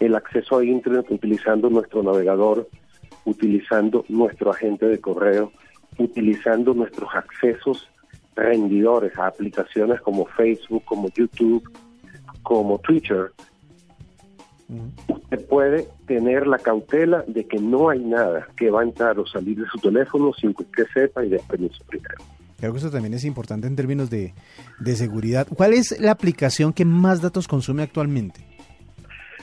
el 0.00 0.14
acceso 0.14 0.58
a 0.58 0.64
Internet 0.64 1.06
utilizando 1.10 1.70
nuestro 1.70 2.02
navegador, 2.02 2.68
utilizando 3.24 4.04
nuestro 4.08 4.50
agente 4.50 4.86
de 4.86 5.00
correo, 5.00 5.52
utilizando 5.98 6.74
nuestros 6.74 7.08
accesos 7.14 7.88
rendidores 8.34 9.16
a 9.18 9.28
aplicaciones 9.28 10.00
como 10.00 10.26
Facebook, 10.26 10.84
como 10.84 11.08
YouTube, 11.08 11.70
como 12.42 12.78
Twitter, 12.78 13.30
usted 15.08 15.46
puede 15.46 15.88
tener 16.06 16.46
la 16.46 16.58
cautela 16.58 17.24
de 17.26 17.46
que 17.46 17.58
no 17.58 17.90
hay 17.90 18.00
nada 18.00 18.48
que 18.56 18.70
va 18.70 18.80
a 18.80 18.84
entrar 18.84 19.18
o 19.18 19.26
salir 19.26 19.58
de 19.58 19.66
su 19.66 19.78
teléfono 19.78 20.32
sin 20.32 20.54
que 20.54 20.64
usted 20.64 20.86
sepa 20.92 21.24
y 21.24 21.28
dé 21.28 21.40
permiso 21.48 21.82
primero. 21.86 22.16
Creo 22.64 22.72
que 22.72 22.78
eso 22.78 22.90
también 22.90 23.12
es 23.12 23.26
importante 23.26 23.66
en 23.66 23.76
términos 23.76 24.08
de, 24.08 24.32
de 24.80 24.96
seguridad. 24.96 25.46
¿Cuál 25.54 25.74
es 25.74 26.00
la 26.00 26.12
aplicación 26.12 26.72
que 26.72 26.86
más 26.86 27.20
datos 27.20 27.46
consume 27.46 27.82
actualmente? 27.82 28.40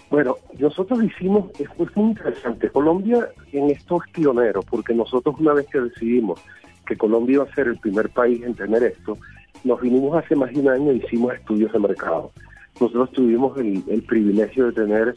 Bueno, 0.09 0.37
nosotros 0.57 1.03
hicimos, 1.03 1.51
es 1.59 1.67
muy 1.95 2.09
interesante, 2.09 2.67
Colombia 2.71 3.29
en 3.51 3.69
esto 3.69 3.99
es 4.03 4.11
pionero, 4.11 4.61
porque 4.63 4.95
nosotros 4.95 5.35
una 5.37 5.53
vez 5.53 5.67
que 5.67 5.79
decidimos 5.81 6.41
que 6.87 6.97
Colombia 6.97 7.35
iba 7.35 7.43
a 7.43 7.53
ser 7.53 7.67
el 7.67 7.77
primer 7.77 8.09
país 8.09 8.41
en 8.41 8.55
tener 8.55 8.81
esto, 8.81 9.15
nos 9.63 9.79
vinimos 9.81 10.17
hace 10.17 10.35
más 10.35 10.51
de 10.51 10.59
un 10.59 10.69
año 10.69 10.91
y 10.91 11.03
hicimos 11.05 11.35
estudios 11.35 11.71
de 11.73 11.77
mercado. 11.77 12.31
Nosotros 12.79 13.11
tuvimos 13.11 13.55
el, 13.59 13.83
el 13.87 14.01
privilegio 14.01 14.65
de 14.65 14.71
tener 14.71 15.13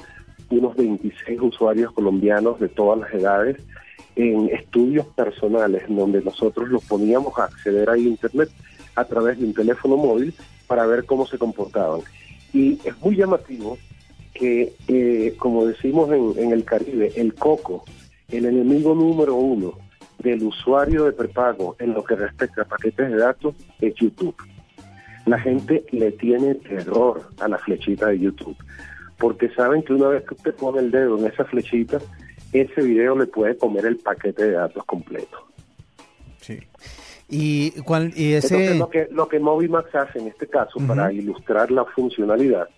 unos 0.50 0.76
26 0.76 1.40
usuarios 1.40 1.90
colombianos 1.92 2.60
de 2.60 2.68
todas 2.68 3.00
las 3.00 3.14
edades 3.14 3.56
en 4.16 4.48
estudios 4.50 5.06
personales 5.08 5.82
donde 5.88 6.22
nosotros 6.22 6.68
los 6.68 6.84
poníamos 6.84 7.38
a 7.38 7.44
acceder 7.44 7.90
a 7.90 7.98
Internet 7.98 8.50
a 8.94 9.04
través 9.04 9.38
de 9.38 9.46
un 9.46 9.54
teléfono 9.54 9.96
móvil 9.96 10.34
para 10.66 10.86
ver 10.86 11.04
cómo 11.04 11.26
se 11.26 11.38
comportaban. 11.38 12.00
Y 12.52 12.78
es 12.84 12.96
muy 13.00 13.16
llamativo 13.16 13.78
que, 14.32 14.72
eh, 14.88 15.34
como 15.38 15.66
decimos 15.66 16.10
en, 16.10 16.44
en 16.44 16.52
el 16.52 16.64
Caribe, 16.64 17.12
el 17.16 17.34
coco, 17.34 17.84
el 18.28 18.46
enemigo 18.46 18.94
número 18.94 19.34
uno 19.34 19.78
del 20.18 20.42
usuario 20.44 21.04
de 21.04 21.12
prepago 21.12 21.76
en 21.78 21.92
lo 21.92 22.04
que 22.04 22.16
respecta 22.16 22.62
a 22.62 22.64
paquetes 22.64 23.10
de 23.10 23.16
datos 23.16 23.54
es 23.80 23.94
YouTube. 23.94 24.36
La 25.26 25.38
gente 25.38 25.84
le 25.90 26.12
tiene 26.12 26.54
terror 26.54 27.22
a 27.40 27.48
la 27.48 27.58
flechita 27.58 28.08
de 28.08 28.18
YouTube, 28.18 28.56
porque 29.18 29.48
saben 29.50 29.82
que 29.82 29.94
una 29.94 30.08
vez 30.08 30.24
que 30.24 30.34
usted 30.34 30.54
pone 30.54 30.80
el 30.80 30.90
dedo 30.90 31.18
en 31.18 31.26
esa 31.26 31.44
flechita, 31.44 31.98
ese 32.54 32.82
video 32.82 33.18
le 33.18 33.26
puede 33.26 33.56
comer 33.58 33.84
el 33.86 33.96
paquete 33.96 34.44
de 34.46 34.52
datos 34.52 34.84
completo. 34.84 35.38
Sí. 36.40 36.60
Y, 37.28 37.72
cuál, 37.82 38.12
y 38.16 38.34
ese... 38.34 38.54
Entonces, 38.54 38.78
lo 38.78 38.90
que, 38.90 39.08
lo 39.10 39.28
que 39.28 39.40
Movimax 39.40 39.94
hace 39.94 40.20
en 40.20 40.28
este 40.28 40.46
caso, 40.46 40.78
para 40.86 41.12
ilustrar 41.12 41.70
la 41.70 41.84
funcionalidad, 41.84 42.68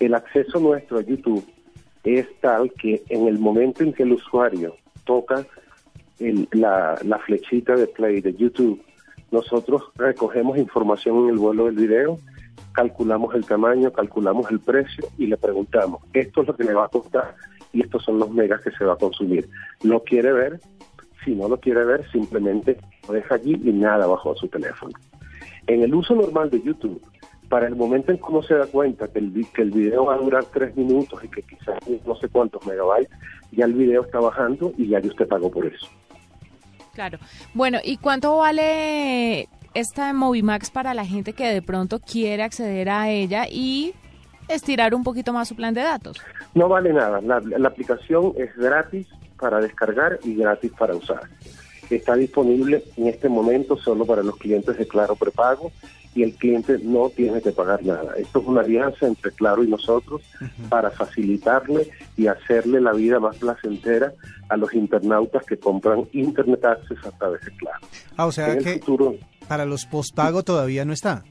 el 0.00 0.14
acceso 0.14 0.58
nuestro 0.60 0.98
a 0.98 1.02
YouTube 1.02 1.44
es 2.04 2.26
tal 2.40 2.72
que 2.72 3.02
en 3.08 3.28
el 3.28 3.38
momento 3.38 3.84
en 3.84 3.92
que 3.92 4.04
el 4.04 4.12
usuario 4.12 4.76
toca 5.04 5.46
la, 6.18 6.98
la 7.04 7.18
flechita 7.18 7.76
de 7.76 7.86
play 7.88 8.20
de 8.20 8.34
YouTube, 8.34 8.82
nosotros 9.30 9.82
recogemos 9.96 10.56
información 10.56 11.24
en 11.24 11.30
el 11.30 11.38
vuelo 11.38 11.66
del 11.66 11.76
video, 11.76 12.18
calculamos 12.72 13.34
el 13.34 13.44
tamaño, 13.44 13.92
calculamos 13.92 14.50
el 14.50 14.60
precio 14.60 15.06
y 15.18 15.26
le 15.26 15.36
preguntamos, 15.36 16.02
esto 16.12 16.42
es 16.42 16.48
lo 16.48 16.56
que 16.56 16.64
le 16.64 16.74
va 16.74 16.86
a 16.86 16.88
costar 16.88 17.34
y 17.72 17.82
estos 17.82 18.04
son 18.04 18.18
los 18.18 18.30
megas 18.30 18.60
que 18.62 18.70
se 18.70 18.84
va 18.84 18.94
a 18.94 18.98
consumir. 18.98 19.48
¿Lo 19.82 20.02
quiere 20.02 20.32
ver? 20.32 20.60
Si 21.24 21.34
no 21.34 21.48
lo 21.48 21.58
quiere 21.58 21.84
ver, 21.84 22.08
simplemente 22.10 22.78
lo 23.06 23.14
deja 23.14 23.36
allí 23.36 23.54
y 23.64 23.72
nada 23.72 24.06
bajo 24.06 24.34
su 24.34 24.48
teléfono. 24.48 24.92
En 25.66 25.82
el 25.82 25.94
uso 25.94 26.14
normal 26.14 26.50
de 26.50 26.60
YouTube, 26.62 27.00
para 27.48 27.66
el 27.66 27.76
momento 27.76 28.12
en 28.12 28.20
uno 28.28 28.42
se 28.42 28.54
da 28.54 28.66
cuenta 28.66 29.08
que 29.08 29.18
el, 29.18 29.46
que 29.54 29.62
el 29.62 29.70
video 29.70 30.06
va 30.06 30.14
a 30.14 30.18
durar 30.18 30.44
tres 30.46 30.74
minutos 30.76 31.22
y 31.22 31.28
que 31.28 31.42
quizás 31.42 31.76
no 32.06 32.16
sé 32.16 32.28
cuántos 32.28 32.66
megabytes, 32.66 33.10
ya 33.52 33.66
el 33.66 33.74
video 33.74 34.02
está 34.02 34.20
bajando 34.20 34.72
y 34.78 34.88
ya 34.88 34.98
usted 34.98 35.28
pagó 35.28 35.50
por 35.50 35.66
eso. 35.66 35.86
Claro. 36.94 37.18
Bueno, 37.54 37.78
¿y 37.84 37.98
cuánto 37.98 38.38
vale 38.38 39.48
esta 39.74 40.12
Movimax 40.12 40.70
para 40.70 40.94
la 40.94 41.04
gente 41.04 41.32
que 41.32 41.46
de 41.46 41.62
pronto 41.62 42.00
quiere 42.00 42.42
acceder 42.42 42.88
a 42.88 43.10
ella 43.10 43.46
y 43.50 43.94
estirar 44.48 44.94
un 44.94 45.02
poquito 45.04 45.32
más 45.32 45.48
su 45.48 45.56
plan 45.56 45.74
de 45.74 45.82
datos? 45.82 46.18
No 46.54 46.68
vale 46.68 46.92
nada. 46.92 47.20
La, 47.20 47.40
la 47.40 47.68
aplicación 47.68 48.32
es 48.36 48.54
gratis 48.56 49.06
para 49.38 49.60
descargar 49.60 50.18
y 50.24 50.34
gratis 50.36 50.72
para 50.78 50.94
usar. 50.94 51.22
Está 51.90 52.14
disponible 52.14 52.84
en 52.96 53.08
este 53.08 53.28
momento 53.28 53.76
solo 53.76 54.06
para 54.06 54.22
los 54.22 54.36
clientes 54.36 54.78
de 54.78 54.86
Claro 54.86 55.16
Prepago 55.16 55.72
y 56.14 56.22
el 56.22 56.34
cliente 56.34 56.78
no 56.82 57.08
tiene 57.10 57.40
que 57.42 57.52
pagar 57.52 57.82
nada. 57.84 58.14
Esto 58.16 58.40
es 58.40 58.46
una 58.46 58.60
alianza 58.60 59.06
entre 59.06 59.30
Claro 59.32 59.64
y 59.64 59.68
nosotros 59.68 60.22
para 60.68 60.90
facilitarle 60.90 61.88
y 62.16 62.26
hacerle 62.26 62.80
la 62.80 62.92
vida 62.92 63.18
más 63.18 63.36
placentera 63.36 64.12
a 64.48 64.56
los 64.56 64.72
internautas 64.74 65.44
que 65.44 65.56
compran 65.58 66.06
Internet 66.12 66.64
Access 66.64 66.98
a 67.06 67.10
través 67.12 67.40
de 67.44 67.50
Claro. 67.56 67.78
Ah, 68.16 68.26
o 68.26 68.32
sea 68.32 68.52
En 68.52 68.58
el 68.58 68.64
que 68.64 68.72
futuro- 68.74 69.16
para 69.48 69.64
los 69.64 69.84
postpago 69.86 70.42
todavía 70.42 70.84
no 70.84 70.92
está. 70.92 71.24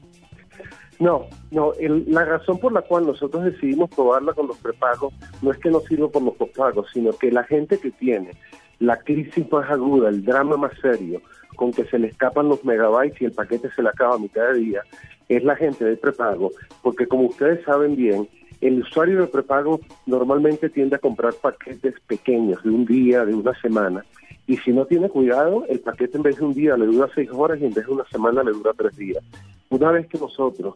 No, 1.02 1.26
no, 1.50 1.72
el- 1.80 2.04
la 2.06 2.24
razón 2.24 2.58
por 2.58 2.72
la 2.72 2.82
cual 2.82 3.06
nosotros 3.06 3.42
decidimos 3.44 3.90
probarla 3.90 4.34
con 4.34 4.46
los 4.46 4.56
prepagos 4.58 5.12
no 5.42 5.50
es 5.50 5.58
que 5.58 5.68
no 5.68 5.80
sirva 5.80 6.08
por 6.08 6.22
los 6.22 6.34
postpagos, 6.36 6.86
sino 6.92 7.10
que 7.12 7.32
la 7.32 7.42
gente 7.42 7.78
que 7.78 7.90
tiene 7.90 8.30
la 8.78 8.96
crisis 9.00 9.50
más 9.50 9.68
aguda, 9.68 10.10
el 10.10 10.24
drama 10.24 10.56
más 10.56 10.70
serio, 10.80 11.20
con 11.56 11.72
que 11.72 11.84
se 11.86 11.98
le 11.98 12.06
escapan 12.06 12.48
los 12.48 12.64
megabytes 12.64 13.20
y 13.20 13.24
el 13.24 13.32
paquete 13.32 13.68
se 13.74 13.82
le 13.82 13.88
acaba 13.88 14.14
a 14.14 14.18
mitad 14.18 14.46
de 14.52 14.60
día, 14.60 14.82
es 15.28 15.42
la 15.42 15.56
gente 15.56 15.84
del 15.84 15.98
prepago, 15.98 16.52
porque 16.84 17.08
como 17.08 17.24
ustedes 17.24 17.64
saben 17.64 17.96
bien, 17.96 18.28
el 18.60 18.80
usuario 18.82 19.22
de 19.22 19.26
prepago 19.26 19.80
normalmente 20.06 20.68
tiende 20.70 20.94
a 20.96 21.00
comprar 21.00 21.34
paquetes 21.34 21.94
pequeños 22.06 22.62
de 22.62 22.70
un 22.70 22.84
día, 22.86 23.24
de 23.24 23.34
una 23.34 23.54
semana, 23.60 24.04
Y 24.46 24.56
si 24.58 24.72
no 24.72 24.86
tiene 24.86 25.08
cuidado, 25.08 25.64
el 25.68 25.80
paquete 25.80 26.16
en 26.16 26.24
vez 26.24 26.36
de 26.36 26.44
un 26.44 26.54
día 26.54 26.76
le 26.76 26.86
dura 26.86 27.08
seis 27.14 27.30
horas 27.32 27.60
y 27.60 27.64
en 27.64 27.74
vez 27.74 27.86
de 27.86 27.92
una 27.92 28.04
semana 28.06 28.42
le 28.42 28.52
dura 28.52 28.72
tres 28.76 28.96
días. 28.96 29.22
Una 29.70 29.90
vez 29.90 30.06
que 30.08 30.18
nosotros 30.18 30.74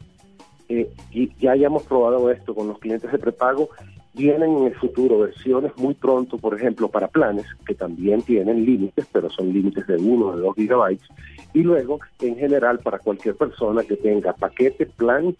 eh, 0.68 0.90
ya 1.40 1.52
hayamos 1.52 1.82
probado 1.84 2.30
esto 2.30 2.54
con 2.54 2.68
los 2.68 2.78
clientes 2.78 3.10
de 3.10 3.18
prepago, 3.18 3.68
vienen 4.14 4.56
en 4.56 4.64
el 4.64 4.74
futuro 4.74 5.18
versiones 5.18 5.72
muy 5.76 5.94
pronto, 5.94 6.38
por 6.38 6.54
ejemplo, 6.54 6.88
para 6.88 7.08
planes 7.08 7.44
que 7.66 7.74
también 7.74 8.22
tienen 8.22 8.64
límites, 8.64 9.06
pero 9.12 9.28
son 9.30 9.52
límites 9.52 9.86
de 9.86 9.96
1 9.96 10.26
o 10.26 10.36
de 10.36 10.42
2 10.42 10.54
gigabytes. 10.56 11.08
Y 11.52 11.62
luego, 11.62 12.00
en 12.20 12.36
general, 12.36 12.78
para 12.78 12.98
cualquier 12.98 13.36
persona 13.36 13.82
que 13.82 13.96
tenga 13.96 14.32
paquete, 14.32 14.86
plan 14.86 15.36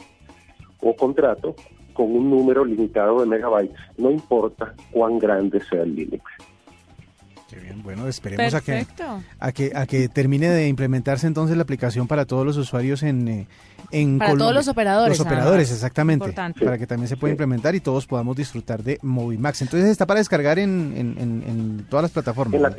o 0.80 0.94
contrato 0.94 1.54
con 1.94 2.12
un 2.12 2.28
número 2.28 2.64
limitado 2.64 3.20
de 3.20 3.26
megabytes, 3.26 3.76
no 3.96 4.10
importa 4.10 4.74
cuán 4.90 5.18
grande 5.18 5.60
sea 5.62 5.82
el 5.82 5.96
límite. 5.96 6.22
Qué 7.56 7.62
bien, 7.62 7.82
bueno, 7.82 8.06
esperemos 8.06 8.52
a 8.52 8.60
que, 8.60 8.86
a 9.40 9.52
que 9.52 9.72
a 9.74 9.86
que 9.86 10.08
termine 10.10 10.50
de 10.50 10.68
implementarse 10.68 11.26
entonces 11.26 11.56
la 11.56 11.62
aplicación 11.62 12.06
para 12.06 12.26
todos 12.26 12.44
los 12.44 12.58
usuarios 12.58 13.02
en, 13.02 13.28
eh, 13.28 13.46
en 13.92 14.18
para 14.18 14.36
todos 14.36 14.54
los 14.54 14.68
operadores. 14.68 15.16
Los 15.16 15.26
operadores, 15.26 15.72
exactamente. 15.72 16.34
Para 16.34 16.76
que 16.76 16.86
también 16.86 17.08
se 17.08 17.16
pueda 17.16 17.30
implementar 17.30 17.74
y 17.74 17.80
todos 17.80 18.06
podamos 18.06 18.36
disfrutar 18.36 18.82
de 18.82 18.98
Movimax. 19.00 19.62
Entonces 19.62 19.88
está 19.88 20.04
para 20.04 20.20
descargar 20.20 20.58
en, 20.58 20.92
en, 20.98 21.86
todas 21.88 22.02
las 22.02 22.12
plataformas. 22.12 22.76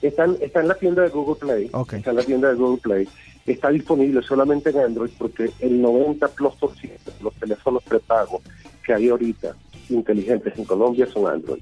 está, 0.00 0.24
en, 0.24 0.68
la 0.68 0.74
tienda 0.76 1.02
de 1.02 1.08
Google 1.08 1.40
Play. 1.40 1.70
Está 1.90 2.10
en 2.10 2.16
la 2.16 2.22
tienda 2.22 2.48
de 2.48 2.54
Google 2.54 2.80
Play. 2.80 3.08
Está 3.44 3.70
disponible 3.70 4.22
solamente 4.22 4.70
en 4.70 4.78
Android 4.78 5.10
porque 5.18 5.50
el 5.58 5.82
90 5.82 6.28
plus 6.28 6.54
por 6.54 6.76
ciento 6.76 7.10
de 7.10 7.24
los 7.24 7.34
teléfonos 7.34 7.82
prepago 7.82 8.40
que 8.84 8.94
hay 8.94 9.08
ahorita 9.08 9.56
inteligentes 9.88 10.56
en 10.56 10.64
Colombia 10.64 11.08
son 11.12 11.26
Android. 11.26 11.60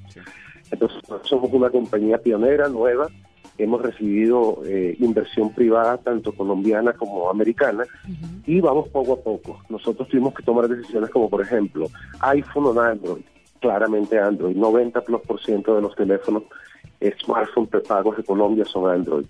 Entonces, 0.71 0.99
somos 1.23 1.51
una 1.53 1.69
compañía 1.69 2.17
pionera, 2.17 2.69
nueva, 2.69 3.09
hemos 3.57 3.81
recibido 3.81 4.61
eh, 4.65 4.95
inversión 4.99 5.53
privada, 5.53 5.97
tanto 5.97 6.31
colombiana 6.31 6.93
como 6.93 7.29
americana, 7.29 7.83
y 8.45 8.59
vamos 8.59 8.89
poco 8.89 9.13
a 9.13 9.17
poco. 9.17 9.61
Nosotros 9.69 10.07
tuvimos 10.07 10.33
que 10.33 10.43
tomar 10.43 10.67
decisiones 10.67 11.09
como, 11.09 11.29
por 11.29 11.41
ejemplo, 11.41 11.87
iPhone 12.21 12.77
o 12.77 12.81
Android, 12.81 13.23
claramente 13.59 14.17
Android, 14.17 14.55
90 14.55 15.01
plus 15.01 15.21
por 15.21 15.41
ciento 15.41 15.75
de 15.75 15.81
los 15.81 15.95
teléfonos 15.95 16.43
smartphone 17.19 17.67
prepagos 17.67 18.17
de 18.17 18.23
Colombia 18.23 18.65
son 18.65 18.89
Android. 18.89 19.25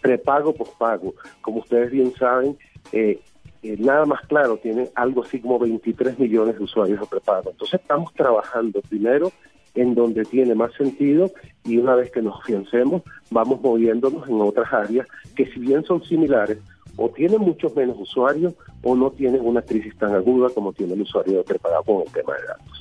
Prepago, 0.00 0.52
pospago, 0.54 1.14
como 1.40 1.60
ustedes 1.60 1.92
bien 1.92 2.12
saben, 2.14 2.56
eh, 2.90 3.20
eh, 3.62 3.76
nada 3.78 4.04
más 4.04 4.20
claro, 4.26 4.56
tiene 4.56 4.90
algo 4.96 5.22
así 5.22 5.40
como 5.40 5.58
23 5.60 6.18
millones 6.18 6.58
de 6.58 6.64
usuarios 6.64 7.00
de 7.00 7.06
prepago. 7.06 7.50
Entonces 7.50 7.80
estamos 7.80 8.12
trabajando 8.14 8.80
primero 8.82 9.30
en 9.74 9.94
donde 9.94 10.24
tiene 10.24 10.54
más 10.54 10.72
sentido 10.74 11.30
y 11.64 11.78
una 11.78 11.94
vez 11.94 12.10
que 12.10 12.22
nos 12.22 12.40
afiancemos 12.40 13.02
vamos 13.30 13.60
moviéndonos 13.62 14.28
en 14.28 14.40
otras 14.40 14.72
áreas 14.72 15.06
que 15.34 15.46
si 15.46 15.60
bien 15.60 15.84
son 15.84 16.02
similares 16.04 16.58
o 16.96 17.08
tienen 17.08 17.40
muchos 17.40 17.74
menos 17.74 17.96
usuarios 17.98 18.54
o 18.82 18.94
no 18.94 19.10
tienen 19.10 19.40
una 19.44 19.62
crisis 19.62 19.96
tan 19.96 20.14
aguda 20.14 20.48
como 20.50 20.72
tiene 20.72 20.94
el 20.94 21.02
usuario 21.02 21.42
preparado 21.42 21.82
con 21.84 22.02
el 22.02 22.12
tema 22.12 22.34
de 22.34 22.46
datos. 22.46 22.71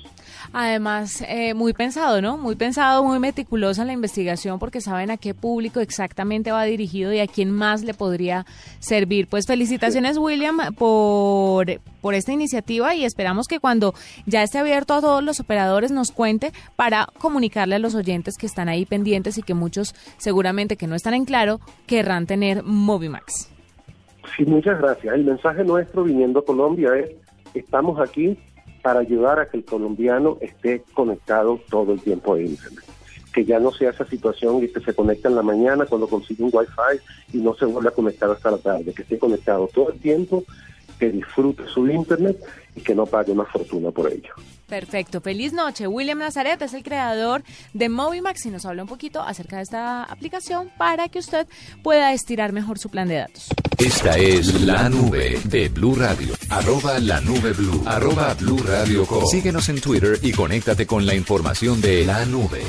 Además, 0.53 1.23
eh, 1.29 1.53
muy 1.53 1.71
pensado, 1.71 2.21
¿no? 2.21 2.35
Muy 2.37 2.55
pensado, 2.55 3.05
muy 3.05 3.19
meticulosa 3.19 3.85
la 3.85 3.93
investigación 3.93 4.59
porque 4.59 4.81
saben 4.81 5.09
a 5.09 5.15
qué 5.15 5.33
público 5.33 5.79
exactamente 5.79 6.51
va 6.51 6.65
dirigido 6.65 7.13
y 7.13 7.19
a 7.19 7.27
quién 7.27 7.51
más 7.51 7.83
le 7.83 7.93
podría 7.93 8.45
servir. 8.79 9.27
Pues 9.27 9.47
felicitaciones, 9.47 10.17
William, 10.17 10.57
por, 10.77 11.67
por 12.01 12.15
esta 12.15 12.33
iniciativa 12.33 12.93
y 12.95 13.05
esperamos 13.05 13.47
que 13.47 13.61
cuando 13.61 13.93
ya 14.25 14.43
esté 14.43 14.57
abierto 14.57 14.93
a 14.93 14.99
todos 14.99 15.23
los 15.23 15.39
operadores 15.39 15.91
nos 15.91 16.11
cuente 16.11 16.51
para 16.75 17.07
comunicarle 17.17 17.75
a 17.75 17.79
los 17.79 17.95
oyentes 17.95 18.37
que 18.37 18.45
están 18.45 18.67
ahí 18.67 18.85
pendientes 18.85 19.37
y 19.37 19.43
que 19.43 19.53
muchos 19.53 19.95
seguramente 20.17 20.75
que 20.75 20.87
no 20.87 20.95
están 20.95 21.13
en 21.13 21.23
claro 21.23 21.61
querrán 21.87 22.27
tener 22.27 22.61
Movimax. 22.63 23.49
Sí, 24.35 24.43
muchas 24.45 24.79
gracias. 24.79 25.15
El 25.15 25.23
mensaje 25.23 25.63
nuestro 25.63 26.03
viniendo 26.03 26.39
a 26.39 26.45
Colombia 26.45 26.89
es, 26.95 27.09
estamos 27.53 27.99
aquí 28.01 28.37
para 28.81 28.99
ayudar 28.99 29.39
a 29.39 29.49
que 29.49 29.57
el 29.57 29.65
colombiano 29.65 30.37
esté 30.41 30.83
conectado 30.93 31.59
todo 31.69 31.93
el 31.93 32.01
tiempo 32.01 32.33
a 32.33 32.41
Internet. 32.41 32.83
Que 33.33 33.45
ya 33.45 33.59
no 33.59 33.71
sea 33.71 33.91
esa 33.91 34.05
situación 34.05 34.63
y 34.63 34.67
que 34.67 34.81
se 34.81 34.93
conecta 34.93 35.29
en 35.29 35.35
la 35.35 35.41
mañana 35.41 35.85
cuando 35.85 36.07
consigue 36.07 36.43
un 36.43 36.51
Wi-Fi 36.51 37.37
y 37.37 37.41
no 37.41 37.55
se 37.55 37.65
vuelva 37.65 37.89
a 37.89 37.93
conectar 37.93 38.29
hasta 38.29 38.51
la 38.51 38.57
tarde, 38.57 38.93
que 38.93 39.03
esté 39.03 39.17
conectado 39.17 39.69
todo 39.73 39.91
el 39.91 39.99
tiempo, 39.99 40.43
que 40.99 41.09
disfrute 41.09 41.65
su 41.67 41.87
Internet 41.87 42.37
y 42.75 42.81
que 42.81 42.93
no 42.93 43.05
pague 43.05 43.31
una 43.31 43.45
fortuna 43.45 43.91
por 43.91 44.11
ello. 44.11 44.33
Perfecto, 44.67 45.19
feliz 45.19 45.51
noche. 45.51 45.87
William 45.87 46.19
Nazaret 46.19 46.61
es 46.61 46.73
el 46.73 46.83
creador 46.83 47.43
de 47.73 47.89
Movimax 47.89 48.45
y 48.45 48.51
nos 48.51 48.65
habla 48.65 48.83
un 48.83 48.87
poquito 48.87 49.21
acerca 49.21 49.57
de 49.57 49.63
esta 49.63 50.03
aplicación 50.03 50.69
para 50.77 51.09
que 51.09 51.19
usted 51.19 51.47
pueda 51.83 52.13
estirar 52.13 52.53
mejor 52.53 52.79
su 52.79 52.89
plan 52.89 53.07
de 53.07 53.15
datos. 53.15 53.49
Esta 53.83 54.15
es 54.15 54.61
la 54.61 54.89
nube 54.89 55.39
de 55.45 55.67
Blue 55.69 55.95
Radio. 55.95 56.35
Arroba 56.49 56.99
la 56.99 57.19
nube 57.19 57.51
Blue. 57.53 57.81
Arroba 57.87 58.35
Blue 58.35 58.59
Radio 58.63 59.07
Síguenos 59.25 59.69
en 59.69 59.81
Twitter 59.81 60.19
y 60.21 60.31
conéctate 60.33 60.85
con 60.85 61.03
la 61.03 61.15
información 61.15 61.81
de 61.81 62.05
la 62.05 62.23
nube. 62.27 62.61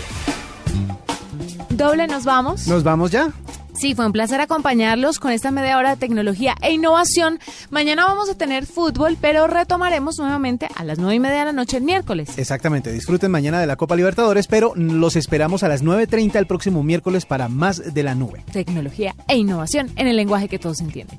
Doble, 1.68 2.06
¿nos 2.06 2.24
vamos? 2.24 2.66
¿Nos 2.66 2.82
vamos 2.82 3.10
ya? 3.10 3.30
Sí, 3.74 3.94
fue 3.94 4.06
un 4.06 4.12
placer 4.12 4.40
acompañarlos 4.40 5.18
con 5.18 5.32
esta 5.32 5.50
media 5.50 5.78
hora 5.78 5.90
de 5.90 5.96
tecnología 5.96 6.54
e 6.60 6.72
innovación. 6.72 7.38
Mañana 7.70 8.04
vamos 8.04 8.28
a 8.28 8.34
tener 8.34 8.66
fútbol, 8.66 9.16
pero 9.20 9.46
retomaremos 9.46 10.18
nuevamente 10.18 10.68
a 10.76 10.84
las 10.84 10.98
nueve 10.98 11.14
y 11.14 11.20
media 11.20 11.40
de 11.40 11.44
la 11.46 11.52
noche 11.52 11.78
el 11.78 11.82
miércoles. 11.82 12.36
Exactamente, 12.38 12.92
disfruten 12.92 13.30
mañana 13.30 13.60
de 13.60 13.66
la 13.66 13.76
Copa 13.76 13.96
Libertadores, 13.96 14.46
pero 14.46 14.74
los 14.76 15.16
esperamos 15.16 15.62
a 15.62 15.68
las 15.68 15.82
9.30 15.82 16.36
el 16.36 16.46
próximo 16.46 16.82
miércoles 16.82 17.24
para 17.24 17.48
más 17.48 17.94
de 17.94 18.02
la 18.02 18.14
nube. 18.14 18.44
Tecnología 18.52 19.14
e 19.26 19.36
innovación 19.36 19.90
en 19.96 20.06
el 20.06 20.16
lenguaje 20.16 20.48
que 20.48 20.58
todos 20.58 20.80
entienden. 20.80 21.18